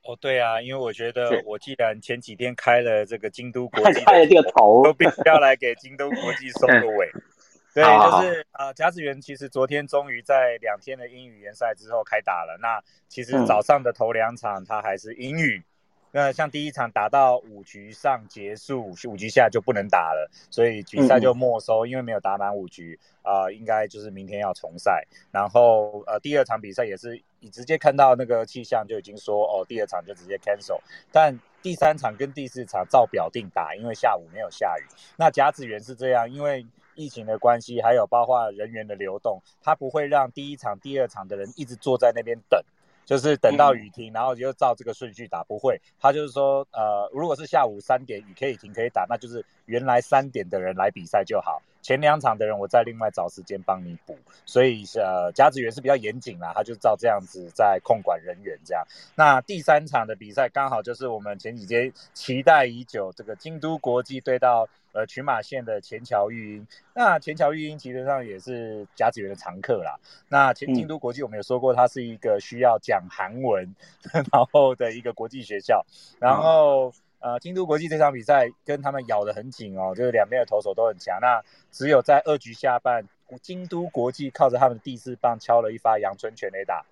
[0.05, 7.11] 哦，对啊，因为我觉得我既然前几天开了这个京都国际，开了这个头，都必须要来给京都国际收个尾。
[7.75, 12.59] 对，就是呃，甲子园其实昨天终于在两天的英语联赛之后开打了。
[12.61, 15.65] 那其实早上的头两场它还是英语，
[16.11, 25.03] 那像第一场打到五局上结束，五局下就不能打了，所以比赛就没收，因为没有打满五局啊，应该就是明天要重赛。
[25.31, 30.79] 然后呃，第二场比赛也是你直接看到那个气象就已经说哦，第二场就直接 cancel。
[31.11, 34.85] 但第三场跟第四场照表定打，因为下午没有下雨。
[35.17, 36.67] 那甲子园是这样，因为。
[36.95, 42.63] 疫情的关系，还有包括人员的流动，他不会让第一场、第二场的人一直坐在那边等，
[43.05, 45.43] 就是等到雨停，然后就照这个顺序打。
[45.45, 51.61] 不会，他就是说，呃，如果是下午三点雨可以停可以打，那就是原来三点的人来比赛就好。
[51.83, 54.17] 前两场的人我再另外找时间帮你补。
[54.47, 58.83] 所以呃，甲子园是比较严谨啦，他就照这样子在控管人员这样。
[59.15, 64.67] 那第三场的比赛刚好就是我们前几天期待已久这个京都国际对到。
[64.95, 69.99] 呃，群马县的前桥育英，那前桥育英其实上也是甲子园的常客啦。
[70.29, 73.75] 那前京都国际我们有说过，它是一个需要讲韩文
[74.13, 75.83] 然后的一个国际学校。
[76.21, 76.93] 然后
[77.23, 81.19] 呃，京都国际这场比赛跟他们咬得很紧哦，就是两边的投手都很强。
[81.21, 83.09] 那只有在二局下半，
[83.41, 86.85] 京都国际靠着他们的第四棒敲了一发阳春全垒打，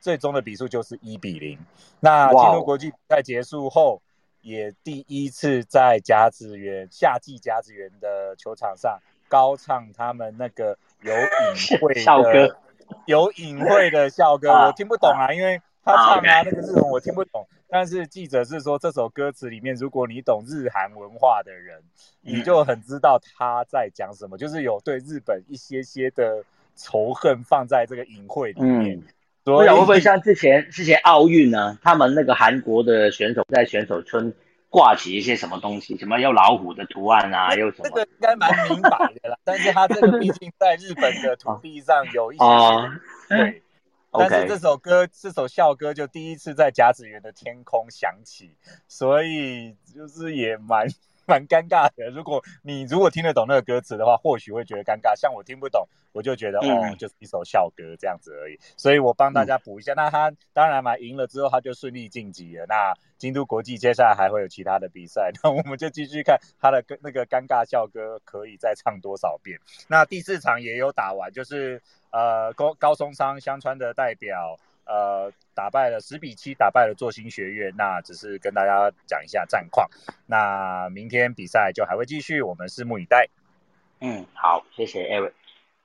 [0.00, 1.58] 最终的比数就是一比零。
[2.00, 4.02] 那京都国际比赛结束后。
[4.46, 12.58] 也第一次在甲子园夏季甲子园的球场上高唱他们那个有隐晦的
[13.08, 17.48] 有隐晦的校歌，我听不懂啊，因为他唱啊 那个日文我听不懂。
[17.74, 21.82] 但是记者是说这首歌词里面，如果你懂日韩文化的人，
[22.20, 26.44] 你就很知道他在讲什么，就是有对日本一些些的
[26.76, 29.02] 仇恨放在这个隐晦里面。
[29.44, 31.76] 所以会不会像之前之前奥运呢？
[31.82, 34.32] 他们那个韩国的选手在选手村
[34.70, 37.88] 挂起一些什么东西，什么有老虎的图案啊，又什么？
[37.88, 39.36] 这个应该蛮明白的啦。
[39.42, 42.44] 但是他这个毕竟在日本的土地上有一些
[43.28, 43.60] 对。
[44.16, 48.56] 但是这首歌这首校歌就第一次在甲子园的天空响起，
[48.86, 50.86] 所以就是也蛮。
[51.28, 52.10] 蛮尴尬的。
[52.10, 55.14] 如果你如果听得懂那个歌词的话，或许会觉得尴尬。
[55.16, 58.58] 像我听不懂，我就觉得哦，就是一首校歌这样子而已。
[58.76, 59.94] 所以我帮大家补一下。
[59.94, 62.66] 那他当然嘛，赢了之后他就顺利晋级了。
[62.66, 69.58] 那京都国际接下来还会有其他的比赛，那我们就继续看他的那个尴尬校歌可以再唱多少遍。
[69.88, 74.58] 那第四场也有打完，就是呃高高松商香川的代表。
[74.86, 77.72] 呃，打败了十比七，打败了作新学院。
[77.76, 79.88] 那只是跟大家讲一下战况。
[80.26, 83.28] 那明天比赛就还会继续，我们拭目以待。
[84.00, 85.32] 嗯，好，谢谢 Eric。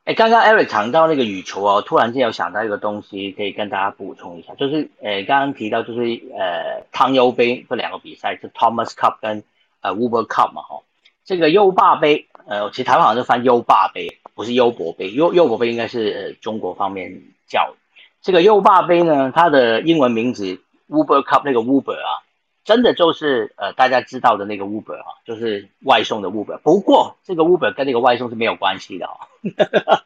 [0.05, 6.01] 哎，刚刚 Eric 谈到那个羽球哦，突然间有想到一个东西，可以跟大家补充一下，就是呃，刚刚提到就是
[6.37, 9.43] 呃，汤尤杯这两个比赛是 Thomas Cup 跟
[9.81, 10.81] 呃 Uber Cup 嘛，哈，
[11.23, 17.75] 这个优霸杯，呃，其实台湾好像是翻优霸杯，不是优博杯，优优博杯应该是呃中国方面叫。
[18.21, 22.19] 这个优霸杯呢，它的英文名字 Uber Cup 那个 Uber 啊，
[22.65, 26.57] 真的就是呃大家知道的那个 Uber 啊，就是外送的 Uber。
[26.57, 29.27] 不过这个 Uber 跟那个外送是没有关系的哈。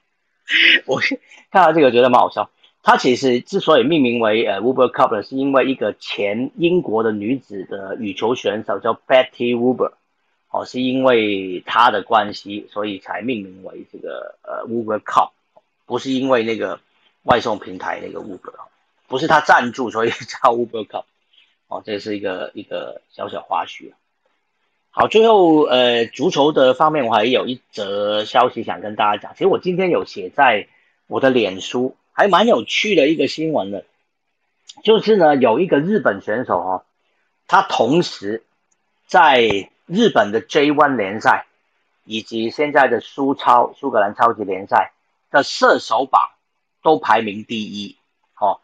[0.85, 0.99] 我
[1.51, 2.51] 看到这个觉得蛮好笑。
[2.83, 9.93] 它其实之所以命名为呃 Uber Cup 呢，是因为一个前英国的女子的羽球选手叫 Betty Uber，
[10.51, 15.31] 哦，是因为她的关系，所以才命名为这个呃 Uber Cup，
[15.87, 16.79] 不是因为那个。
[17.23, 18.53] 外送平台那个 Uber
[19.07, 21.05] 不是他赞助，所以叫 Uber Cup
[21.67, 23.93] 哦，这是一个一个小小花絮。
[24.91, 29.33] 好，最后呃，足球的方面我还有一则消息想跟大家讲。
[29.33, 30.67] 其实我今天有写在
[31.07, 33.85] 我的脸书，还蛮有趣的一个新闻的，
[34.83, 36.83] 就是呢有一个日本选手哦，
[37.47, 38.43] 他同时
[39.07, 41.45] 在日本的 J1 联赛
[42.03, 44.91] 以及现在的苏超苏格兰超级联赛
[45.31, 46.32] 的射手榜。
[46.83, 47.97] 都排名第一，
[48.37, 48.59] 哦，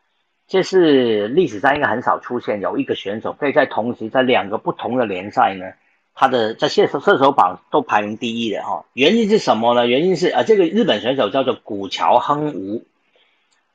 [0.48, 5.72] 这是历史上应该很少出现有一个选手可以在同时在两个不同的联赛呢，
[6.14, 8.84] 他的在射手射手榜都排名第一的哈。
[8.94, 9.88] 原因是什么呢？
[9.88, 12.84] 原因是啊，这个日本选手叫做古桥亨吾，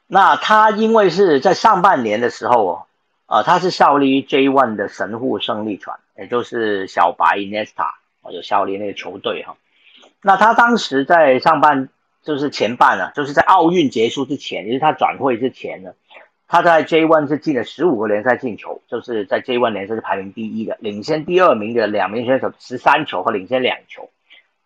[0.07, 2.87] 那他因为是在上半年的时候哦，
[3.25, 9.57] 啊，他是效力于 J1 的神户胜利船，也就是小白 Nesta 哦，有效力那个球队哈。
[10.21, 11.89] 那他当时在上半。
[12.25, 15.93] 就是前半啊，就是在奥运结束之前，也是他转会之前呢，
[16.49, 24.11] 他在 J1 是进了十五个联赛进球，就是在 J1 联赛是排名第一的，领先第二名的两名选手十三球和领先两球。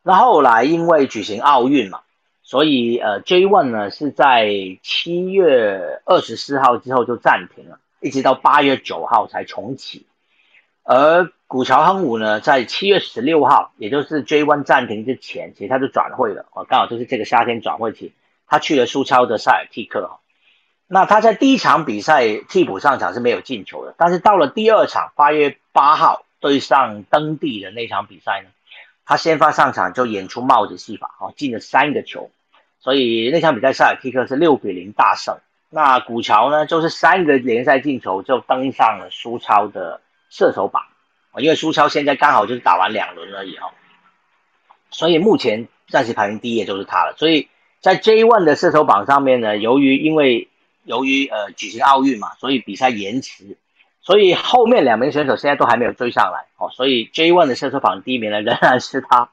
[0.02, 2.00] 那后来因为举行奥运嘛，
[2.42, 4.48] 所以呃 J1 呢是在
[4.82, 10.06] 七月二十四号之后就暂停了，一直到八月九号才重启。
[10.90, 18.14] 而古桥亨武呢，在七月十六号，也就是 J1 暂停之前，其实他就转会了哦，刚好就是这个夏天转会期，
[18.46, 20.20] 他去了苏超的塞尔蒂克哈。
[20.86, 28.48] 那他在第一场比赛替补上场是没有进球的，但是到了第二场八月八号对上登地的那场比赛呢，
[29.04, 32.30] 他先发上场就演出帽子戏法哦，进了三个球，
[32.80, 35.36] 所以那场比赛塞尔蒂克是六比零大胜。
[35.68, 40.00] 那古桥呢，就是三个联赛进球就登上了苏超的。
[40.30, 40.84] 射手榜
[41.32, 43.72] 啊，因为苏超现在刚好就是打完两轮而已哈，
[44.90, 47.14] 所以目前暂时排名第一的就是他了。
[47.16, 47.48] 所以
[47.80, 50.48] 在 J1 的射手榜上面呢，由于因为
[50.84, 53.56] 由于呃举行奥运嘛，所以比赛延迟，
[54.00, 56.70] 所以后面两名选手现在都还没有追上来哦。
[56.70, 59.30] 所以 J1 的射手榜第一名呢仍然是他。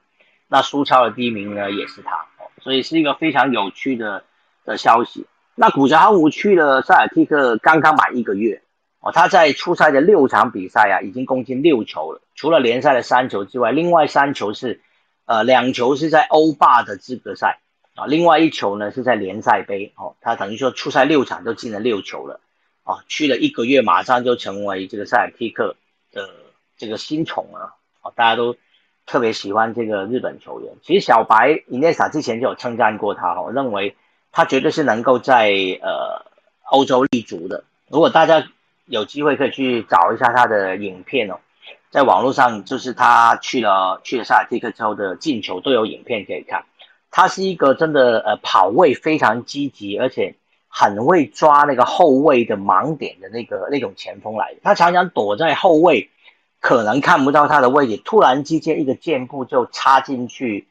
[0.48, 2.26] 那苏超的第一名呢也是他，
[2.62, 4.22] 所以是一个非常有趣的
[4.64, 5.26] 的消息。
[5.56, 8.62] 那古泽航武去了塞尔蒂克刚刚满一个月
[9.06, 14.80] 哦，他在初赛的六场比赛啊，已经攻进六球了，除了联赛的三球之外，另外三球是
[15.26, 17.60] 呃两球是在欧霸的资格赛
[17.94, 22.40] 啊，另外一球呢是在联赛杯哦，他等于说初赛六场都进了六球了
[22.82, 25.76] 啊，去了一个月马上就成为这个塞尔蒂克
[26.10, 26.28] 的
[26.76, 28.56] 这个新宠了啊，大家都。
[29.08, 33.94] 特别喜欢这个日本球员，其实小白伊涅萨之前就有称赞过他，我认为
[34.32, 36.26] 他绝对是能够在呃
[36.72, 37.62] 欧洲立足的。
[37.88, 38.48] 如果大家
[38.86, 41.38] 有机会可以去找一下他的影片哦，
[41.90, 46.64] 在网络上就是他去了去了萨尔蒂克之后的进球都有影片可以看。
[47.10, 50.34] 他是一个真的呃跑位非常积极，而且
[50.68, 54.60] 很会抓那个后卫的盲点的那个那种前锋来的。
[54.62, 56.10] 他常常躲在后卫。
[56.58, 60.66] 可能看不到他的位置，突然之间一个箭步就插进去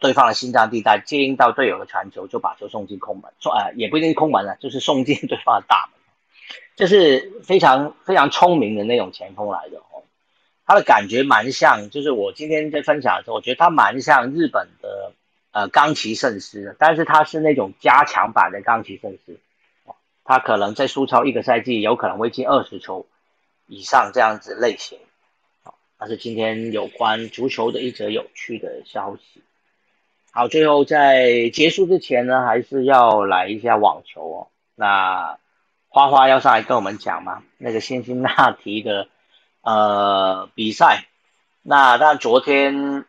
[0.00, 5.99] 对方的心脏地带，接应到队友的传球，就把球送进空门，送呃也不一定是空门了，就是送进 对方的大门，
[6.80, 10.02] 就是非常非常聪明的那种前锋来的哦。
[10.66, 15.12] 他的感觉蛮像，就是我今天在分享的时候，我觉得他蛮像日本的
[15.52, 19.38] 呃冈崎慎司，但是他是那种加强版的冈崎慎司，
[20.24, 23.06] 他可能在苏超一个赛季有可能会进二十球
[23.66, 24.98] 以上这样子类型。
[25.98, 29.42] 那是今天有关足球的一则有趣的消息。
[30.32, 34.46] 好，最后在结束之前呢，还是要来一下网球哦。
[34.76, 35.36] 那
[35.90, 37.42] 花花要上来跟我们讲吗？
[37.58, 39.08] 那个辛辛那提的
[39.62, 41.06] 呃比赛，
[41.62, 43.04] 那但昨天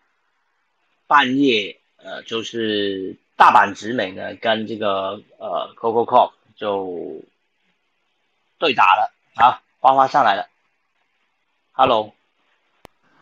[1.07, 7.21] 半夜呃，就是大阪直美呢跟这个呃 Coco Cop 就
[8.57, 9.13] 对打了。
[9.36, 10.47] 好，花花上来了
[11.73, 12.13] ，Hello。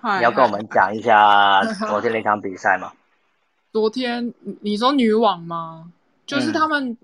[0.01, 2.93] 你要跟我们讲一下昨天那场比赛吗？
[3.73, 5.91] 昨天你说女网吗？
[6.25, 6.97] 就是他们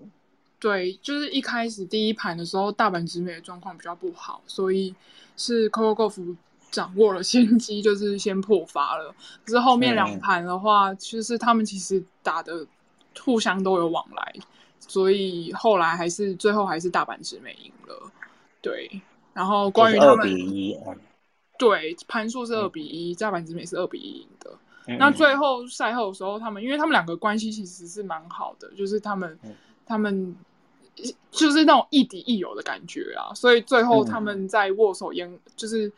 [0.58, 4.94] 对，就是一开始第一盘的时候，大阪直美的状况比较不好，所以
[5.36, 6.36] 是 Coco Golf
[6.70, 9.14] 掌握了先机，就是先破发了。
[9.44, 12.66] 可是后面两盘的话，就是他们其实打的
[13.20, 14.34] 互相都有往来，
[14.80, 18.10] 所以后来还是最后还是大阪直美赢了。
[18.60, 19.00] 对，
[19.32, 20.26] 然后关于他们。
[21.58, 24.50] 对，盘数是二比一，大阪直美是二比一赢的。
[24.98, 29.38] 那最后赛后的时候，他们因为他们两个关系其实是蛮好的，就是他们
[29.86, 30.36] 他们
[31.30, 33.32] 就是那种亦敌亦友的感觉啊。
[33.34, 35.90] 所以最后他们在握手言，就是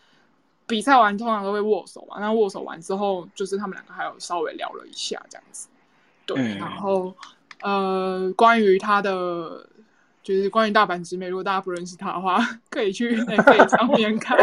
[0.67, 2.19] 比赛完通常都会握手嘛。
[2.21, 5.69] 那握手完之后，就是他们两个还有稍微聊了一下这样子。
[6.27, 7.15] 对，然后
[7.63, 9.67] 呃，关于他的。
[10.21, 14.37] 就是关于大阪直美，如果大家不认识他的话，可以去 那个上面看。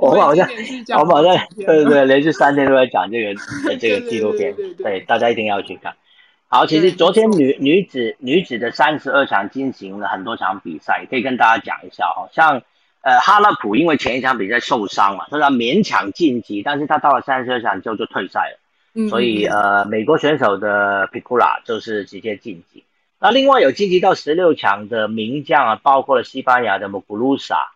[0.00, 0.48] 我们好像，
[0.98, 3.40] 我们好像，对对对，连续三天都在讲这个
[3.78, 5.94] 这个纪录片，对大家一定要去看。
[6.56, 12.30] 好，其实昨天女女子女子的三十二强进行了很多场比赛，可以跟大家讲一下哦。
[12.32, 12.62] 像
[13.02, 18.54] 呃哈勒普，因为前一场比赛受伤嘛，所以他勉强晋级，但是他到了三十二强之后就退赛
[18.94, 22.84] 了，所以呃美国选手的皮库拉就是直接晋级。
[23.18, 27.72] 那另外有晋级到十六强的名将啊，包括了西班牙的穆古鲁萨。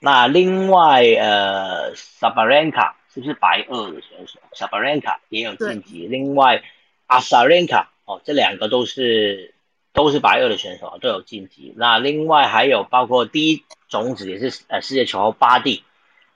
[0.00, 4.38] 那另外呃，萨巴兰卡是不是白俄的选手？
[4.54, 6.06] 萨巴兰卡也有晋级。
[6.06, 6.62] 另外
[7.06, 9.54] 阿萨兰卡哦，这两个都是
[9.92, 11.72] 都是白二的选手都有晋级。
[11.76, 15.84] 那另外还有包括第一种子也是呃世界球后巴蒂，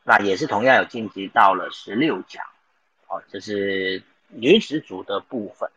[0.05, 2.45] 那也是同样有晋级到了十六强。
[3.09, 5.71] 哦，这是女子组的部分。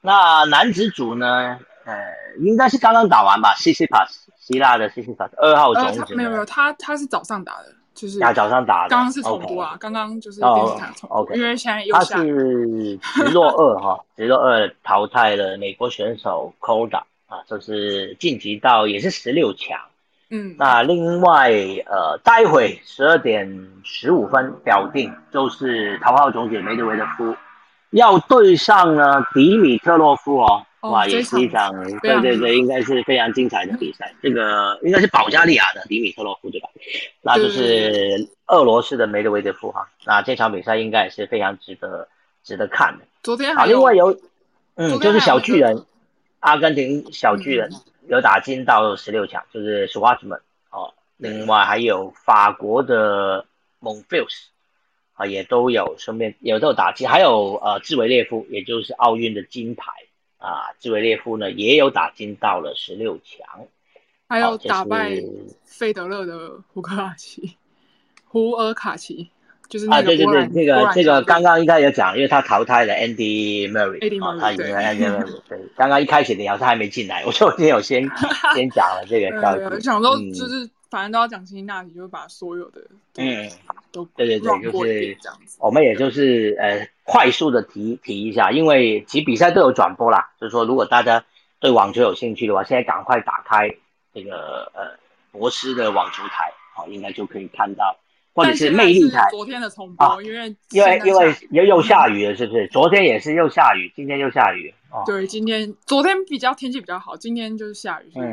[0.00, 1.58] 那男子组呢？
[1.82, 1.96] 呃，
[2.38, 6.14] 应该是刚刚打完吧，C C Pass，希腊的 C C Pass 二号种子。
[6.14, 8.88] 没有没有，他他是早上打的，就是早上打的。
[8.88, 19.78] 刚刚是重播啊，刚刚就是电视台重播，因为现在又他是直落二哈，直落二淘汰了美国选手 Koda 啊，就是晋级到也是十六强。
[20.30, 21.50] 嗯，那另外
[21.86, 27.36] 呃，待会十二点十五分表定，就是头号种子梅德韦德夫
[27.90, 30.64] 要对上呢迪米特洛夫哦。
[30.80, 31.70] 哇，也是一场，
[32.00, 34.14] 对对对，应该是非常精彩的比赛。
[34.22, 36.70] 这个应该是保加利亚的迪米特洛夫对吧？
[37.20, 39.90] 那就是俄罗斯的梅德韦德夫哈。
[40.06, 42.08] 那这场比赛应该也是非常值得
[42.42, 43.04] 值得看的。
[43.22, 44.18] 昨天还另外有，
[44.76, 45.84] 嗯，就是小巨人，
[46.38, 47.70] 阿根廷小巨人
[48.08, 50.40] 有打进到十六强，就是 Swatchman
[50.70, 50.94] 哦。
[51.18, 53.44] 另外还有法国的
[53.80, 54.48] 蒙菲斯
[55.12, 59.92] 啊，也都有顺便也都有打进，还有呃兹维列夫，也就是奥运的金牌。
[60.40, 63.46] 啊，兹维列夫呢也有打进到了十六强，
[64.26, 65.12] 还有打败
[65.64, 67.56] 费德勒的胡克拉奇，
[68.24, 69.30] 胡尔卡奇，
[69.68, 78.02] 就是啊，对对对，这个这个刚刚应该有讲，因为他淘汰了 Andy Murray，他已经 Andy Murray，对，刚刚一开始聊他还没进来，我就今天有先
[78.56, 79.80] 先讲了这个消息。
[79.80, 82.80] 想说就是反正都要讲辛辛那提，就把所有的
[83.16, 83.46] 嗯
[83.92, 85.58] 都对对对，就是这样子。
[85.60, 91.24] 我们也就是呃快速的提提一下，因为其实比赛都有转播啦，就是说如果大家
[91.58, 93.68] 对网球有兴趣的话，现在赶快打开
[94.14, 94.96] 这个呃
[95.32, 97.96] 博斯的网球台，好，应该就可以看到。
[98.32, 102.68] 或者是魅力台，昨天的重播，因为因为因为又又下雨了，是不是？
[102.68, 104.72] 昨天也是又下雨，今天又下雨。
[105.04, 108.28] 对，今天昨天比较天气比较好，今天就是下雨，所以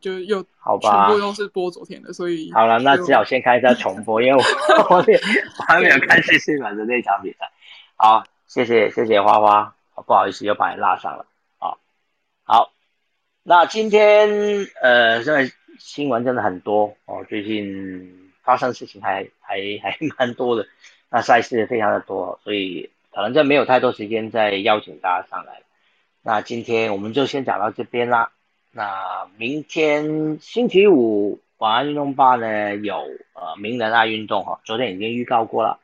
[0.00, 4.42] 就是就又好吧，全部都是播昨天的，所以好了，那只好先看一下重播，因为我
[4.96, 5.02] 我
[5.66, 7.50] 还没有看谢谢满的那场比赛。
[7.98, 9.74] 好，谢谢谢谢花花，
[10.06, 11.26] 不好意思又把你拉上了
[11.58, 11.76] 啊。
[12.44, 12.72] 好，
[13.42, 14.30] 那今天
[14.80, 18.24] 呃，现在新闻真的很多哦，最近。
[18.48, 20.66] 发生事情还还还 蛮多的，
[21.10, 25.60] 那赛事也非常的多，所以可能就没有太多时间再邀请大家上来。
[26.22, 28.32] 那今天我们就先讲到这边啦。
[28.70, 32.96] 那明天星期五晚安运动吧呢有
[33.34, 35.78] 呃名人爱运动哈，昨天已经预告过了。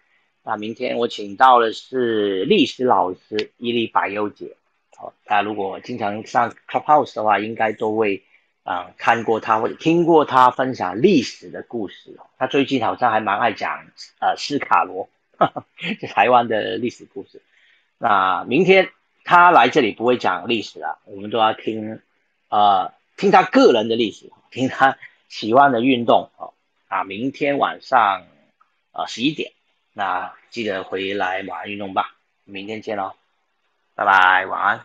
[0.45, 4.57] 那明天我请到的是历史老师伊利百优姐，
[4.97, 8.23] 好，大家如果经常上 Clubhouse 的话，应该都会。
[8.67, 12.25] 啊，看过他或者听过他分享历史的故事哦。
[12.39, 13.89] 他最近好像还蛮爱讲
[14.21, 15.11] 呃斯卡罗，
[16.01, 17.43] 就台湾的历史故事。
[17.99, 18.89] 那明天
[19.23, 22.01] 他来这里不会讲历史了，我们都要听
[22.49, 24.97] 呃听他个人的历史，听他
[25.29, 26.55] 喜欢的运动哦。
[26.89, 28.27] 啊，明天晚上
[28.93, 29.53] 呃十一点，
[29.95, 32.15] 那记得回来晚安运动吧。
[32.45, 33.15] 明天见喽，
[33.95, 34.85] 拜拜，晚安。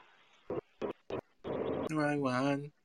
[1.90, 2.79] 拜拜，晚安。